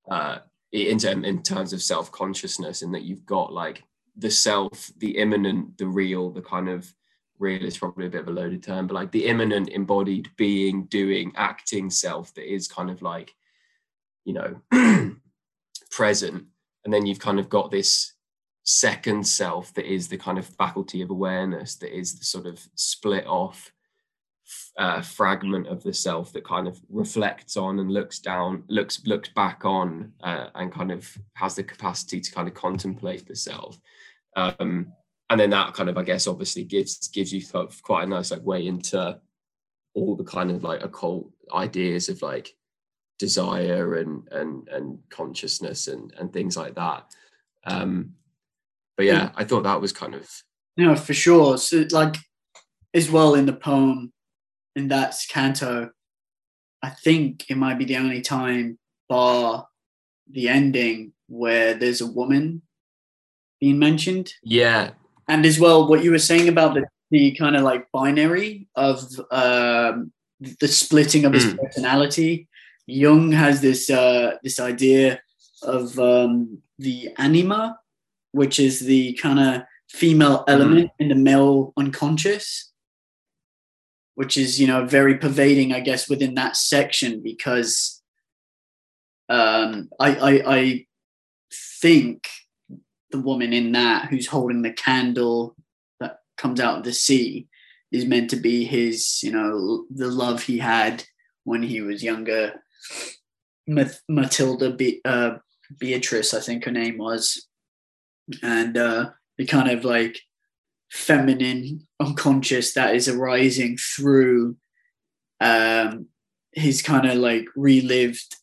[0.10, 0.40] uh
[0.74, 3.84] in, term, in terms of self-consciousness and that you've got like
[4.18, 6.94] the self the immanent the real the kind of
[7.40, 10.86] real is probably a bit of a loaded term but like the immanent embodied being
[10.86, 13.34] doing acting self that is kind of like
[14.26, 14.60] you know
[15.98, 16.46] present.
[16.86, 18.14] And then you've kind of got this
[18.70, 22.60] second self that is the kind of faculty of awareness that is the sort of
[22.76, 23.72] split off
[24.78, 29.30] uh, fragment of the self that kind of reflects on and looks down looks looks
[29.30, 33.80] back on uh, and kind of has the capacity to kind of contemplate the self.
[34.36, 34.92] Um,
[35.30, 37.42] and then that kind of i guess obviously gives gives you
[37.82, 39.20] quite a nice like way into
[39.94, 42.54] all the kind of like occult ideas of like
[43.18, 47.06] desire and and and consciousness and and things like that.
[47.64, 48.14] Um
[48.98, 50.28] but yeah, I thought that was kind of
[50.76, 51.58] no, for sure.
[51.58, 52.16] So like
[52.94, 54.12] as well in the poem
[54.76, 55.92] in that canto,
[56.84, 58.78] I think it might be the only time
[59.08, 59.68] bar
[60.30, 62.62] the ending where there's a woman
[63.60, 64.34] being mentioned.
[64.44, 64.92] Yeah.
[65.28, 69.04] And as well, what you were saying about the, the kind of like binary of
[69.32, 71.58] um, the splitting of his mm.
[71.58, 72.48] personality.
[72.86, 75.20] Jung has this uh, this idea
[75.64, 77.78] of um, the anima,
[78.38, 80.52] which is the kind of female mm-hmm.
[80.52, 81.04] element mm-hmm.
[81.04, 82.72] in the male unconscious,
[84.16, 88.02] which is, you know, very pervading, I guess, within that section because
[89.30, 90.86] um, I, I, I
[91.82, 92.28] think
[93.12, 95.56] the woman in that who's holding the candle
[96.00, 97.48] that comes out of the sea
[97.92, 101.04] is meant to be his, you know, the love he had
[101.44, 102.54] when he was younger.
[104.10, 105.38] Matilda Be- uh,
[105.80, 107.47] Beatrice, I think her name was,
[108.42, 110.20] and uh, the kind of like
[110.92, 114.56] feminine unconscious that is arising through
[115.40, 116.08] um,
[116.54, 118.36] his kind of like relived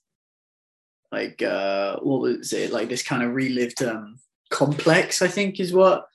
[1.13, 2.73] like uh what was it?
[2.73, 4.19] Like this kind of relived um
[4.51, 6.07] complex i think is what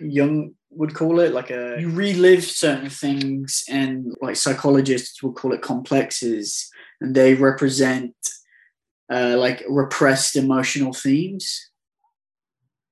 [0.00, 5.52] Jung would call it like a you relive certain things and like psychologists would call
[5.52, 8.14] it complexes and they represent
[9.10, 11.69] uh, like repressed emotional themes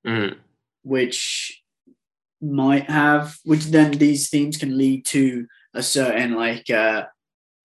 [0.05, 0.35] mm.
[0.83, 1.61] which
[2.41, 7.05] might have, which then these themes can lead to a certain like uh,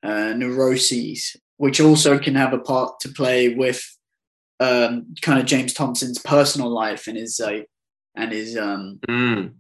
[0.02, 3.82] uh, neuroses, which also can have a part to play with
[4.60, 7.60] um, kind of James Thomson's personal life and his uh,
[8.14, 9.54] and his um, Mm.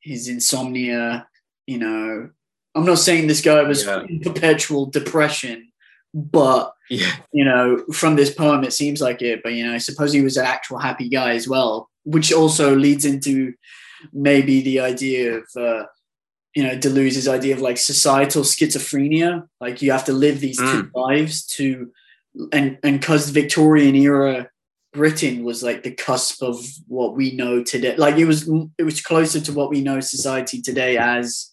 [0.00, 1.26] his insomnia.
[1.66, 2.30] You know,
[2.74, 4.04] I'm not saying this guy was Yeah.
[4.08, 5.70] in perpetual depression,
[6.18, 7.16] but Yeah.
[7.32, 9.40] you know, from this poem, it seems like it.
[9.42, 12.74] But you know, I suppose he was an actual happy guy as well, which also
[12.74, 13.54] leads into
[14.12, 15.84] maybe the idea of, uh,
[16.54, 19.46] you know, Deleuze's idea of like societal schizophrenia.
[19.60, 21.92] Like you have to live these two lives to,
[22.52, 24.48] and and because Victorian era
[24.94, 27.94] Britain was like the cusp of what we know today.
[27.96, 28.48] Like it was,
[28.78, 31.50] it was closer to what we know society today as,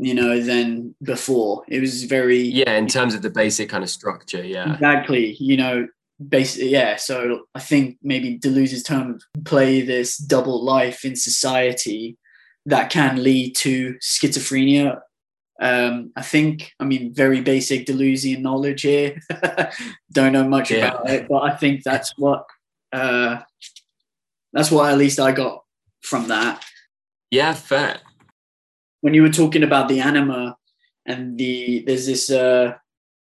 [0.00, 1.64] you know, than before.
[1.68, 4.74] It was very Yeah, in terms of the basic kind of structure, yeah.
[4.74, 5.36] Exactly.
[5.40, 5.88] You know,
[6.28, 6.96] basically, yeah.
[6.96, 12.16] So I think maybe Deleuze's term play this double life in society
[12.66, 15.00] that can lead to schizophrenia.
[15.60, 19.18] Um, I think, I mean, very basic Deleuzean knowledge here.
[20.12, 20.88] Don't know much Yeah.
[20.88, 22.44] about it, but I think that's what
[22.92, 23.40] uh,
[24.52, 25.64] that's what at least I got
[26.00, 26.64] from that
[27.30, 27.98] Yeah, fair.
[29.00, 30.56] When you were talking about the anima
[31.06, 32.72] and the there's this uh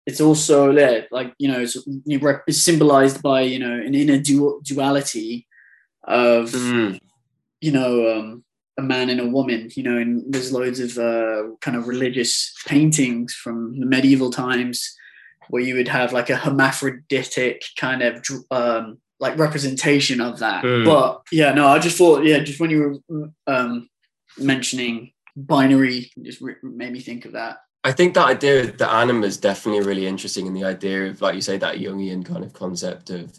[0.06, 1.76] it's also there like you know it's,
[2.46, 5.46] it's symbolized by you know an inner dual duality
[6.04, 6.98] of Mm.
[7.60, 8.44] you know um
[8.78, 12.54] a man and a woman you know and there's loads of uh kind of religious
[12.66, 14.94] paintings from the medieval times
[15.50, 20.84] where you would have like a hermaphroditic kind of um like representation of that Mm.
[20.86, 23.88] but yeah no i just thought yeah just when you were um
[24.38, 25.10] mentioning
[25.46, 27.58] binary just made me think of that.
[27.84, 31.22] I think that idea of the anima is definitely really interesting, and the idea of,
[31.22, 33.38] like you say, that Jungian kind of concept of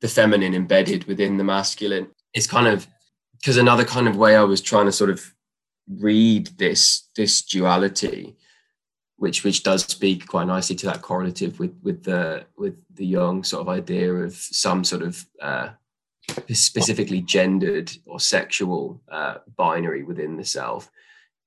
[0.00, 2.08] the feminine embedded within the masculine.
[2.34, 2.88] Is kind of
[3.38, 5.34] because another kind of way I was trying to sort of
[5.88, 8.36] read this this duality,
[9.16, 13.44] which which does speak quite nicely to that correlative with with the with the Jung
[13.44, 15.68] sort of idea of some sort of uh,
[16.52, 20.90] specifically gendered or sexual uh, binary within the self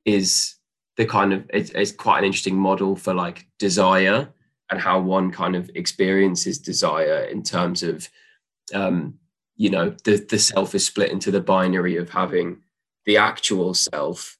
[0.07, 0.55] is
[0.95, 4.27] the kind of it's, it's quite an interesting model for like desire
[4.71, 8.09] and how one kind of experiences desire in terms of
[8.73, 9.13] um
[9.57, 12.57] you know the the self is split into the binary of having
[13.05, 14.37] the actual self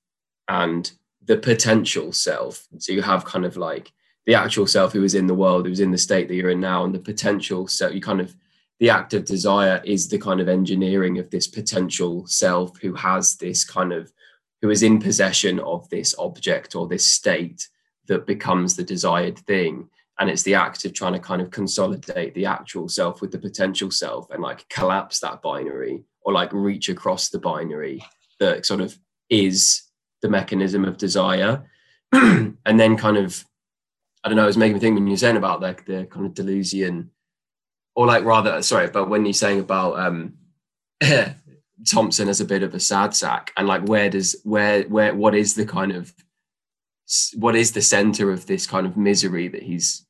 [0.48, 0.92] and
[1.26, 2.68] the potential self.
[2.80, 3.92] So you have kind of like
[4.26, 6.62] the actual self who is in the world who's in the state that you're in
[6.62, 8.36] now and the potential self you kind of
[8.80, 13.36] the act of desire is the kind of engineering of this potential self who has
[13.36, 14.14] this kind of
[14.62, 17.68] who is in possession of this object or this state
[18.08, 19.90] that becomes the desired thing.
[20.20, 23.38] And it's the act of trying to kind of consolidate the actual self with the
[23.38, 28.04] potential self and like collapse that binary or like reach across the binary
[28.40, 28.98] that sort of
[29.30, 29.84] is
[30.22, 31.70] the mechanism of desire.
[32.14, 33.46] And then kind of
[34.28, 36.26] i don't know it was making me think when you're saying about like the kind
[36.26, 37.10] of delusion
[37.96, 40.34] or like rather sorry but when you're saying about um
[41.86, 45.36] Thomson as a bit of a sad sack, and like where does where where what
[45.36, 46.14] is the kind of
[47.36, 50.06] what is the center of this kind of misery that he's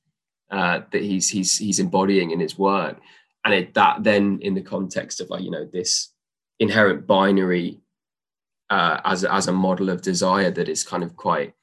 [0.52, 3.00] uh, that he's he's he's embodying in his work,
[3.44, 6.14] and it that then in the context of like you know this
[6.60, 7.80] inherent binary
[8.70, 11.54] uh, as as a model of desire that is kind of quite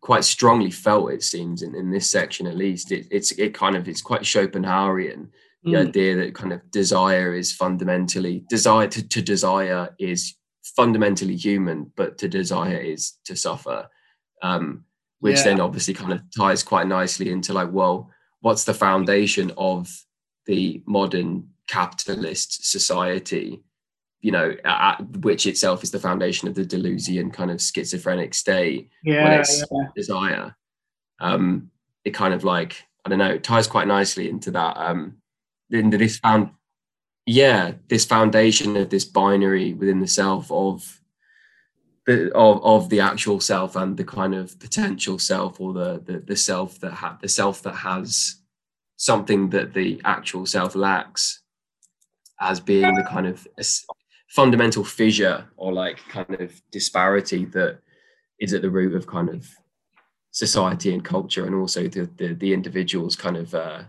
[0.00, 3.76] quite strongly felt it seems in, in this section at least it, it's it kind
[3.76, 5.28] of it's quite Schopenhauerian
[5.64, 5.88] the Mm.
[5.88, 10.34] idea that kind of desire is fundamentally desire to, to desire is
[10.76, 13.88] fundamentally human but to desire is to suffer
[14.42, 14.84] um
[15.20, 15.44] which Yeah.
[15.44, 19.88] then obviously kind of ties quite nicely into like well what's the foundation of
[20.46, 23.60] the modern capitalist society
[24.20, 28.90] you know at, which itself is the foundation of the delusion kind of schizophrenic state
[29.04, 29.88] when yeah, it's yeah.
[29.96, 30.56] desire
[31.20, 31.70] um
[32.04, 35.16] it kind of like i don't know it ties quite nicely into that um
[35.70, 36.50] into this found
[37.26, 41.00] yeah this foundation of this binary within the self of
[42.06, 46.18] the of, of the actual self and the kind of potential self or the the,
[46.20, 48.36] the self that ha- the self that has
[48.96, 51.42] something that the actual self lacks
[52.40, 53.46] as being the kind of
[54.28, 57.78] fundamental fissure or like kind of disparity that
[58.40, 59.46] is at the root of kind of
[60.30, 63.82] society and culture and also the the, the individual's kind of uh,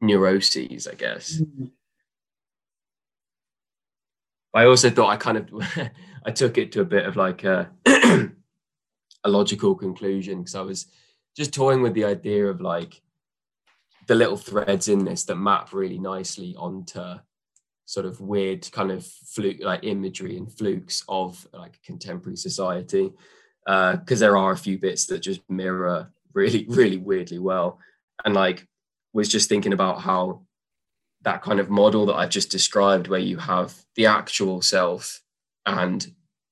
[0.00, 1.70] neuroses i guess Mm.
[4.56, 5.50] I also thought I kind of
[6.24, 10.86] I took it to a bit of like a, a logical conclusion because I was
[11.36, 13.02] just toying with the idea of like
[14.06, 17.02] the little threads in this that map really nicely onto
[17.86, 23.12] sort of weird kind of fluke like imagery and flukes of like contemporary society
[23.66, 27.78] Uh, because there are a few bits that just mirror really really weirdly well
[28.24, 28.68] and like
[29.14, 30.42] was just thinking about how
[31.22, 35.22] that kind of model that I've just described, where you have the actual self
[35.64, 36.06] and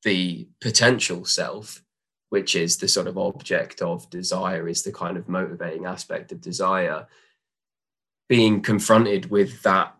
[0.04, 1.82] the potential self,
[2.30, 6.40] which is the sort of object of desire, is the kind of motivating aspect of
[6.40, 7.06] desire,
[8.28, 9.94] being confronted with that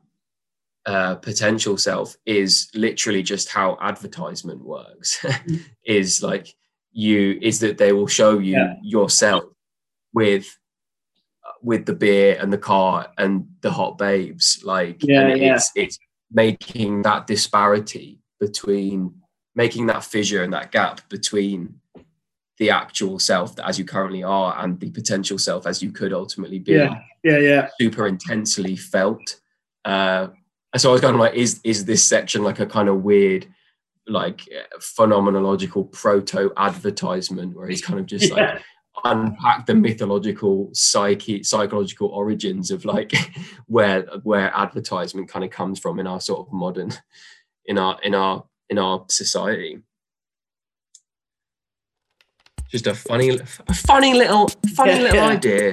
[0.87, 5.25] uh, potential self is literally just how advertisement works.
[5.85, 6.55] Is like
[6.93, 8.75] you is that they will show you yeah.
[8.83, 9.45] yourself
[10.13, 10.59] with
[11.63, 15.55] with the beer and the car and the hot babes like yeah, yeah.
[15.55, 15.99] it's it's
[16.31, 19.15] making that disparity between
[19.55, 21.75] making that fissure and that gap between
[22.59, 26.13] the actual self that as you currently are and the potential self as you could
[26.13, 29.41] ultimately be yeah yeah yeah super intensely felt
[29.85, 30.27] uh
[30.73, 33.03] and so i was kind of like is is this section like a kind of
[33.03, 33.47] weird
[34.09, 34.43] like
[34.79, 38.35] phenomenological proto advertisement where he's kind of just yeah.
[38.35, 38.63] like
[39.05, 39.81] unpack the mm.
[39.81, 43.13] mythological psyche psychological origins of like
[43.67, 46.93] where where advertisement kind of comes from in our sort of modern
[47.67, 49.79] in our in our in our society.
[52.71, 55.29] Just a funny a funny little funny yeah, little yeah.
[55.29, 55.73] idea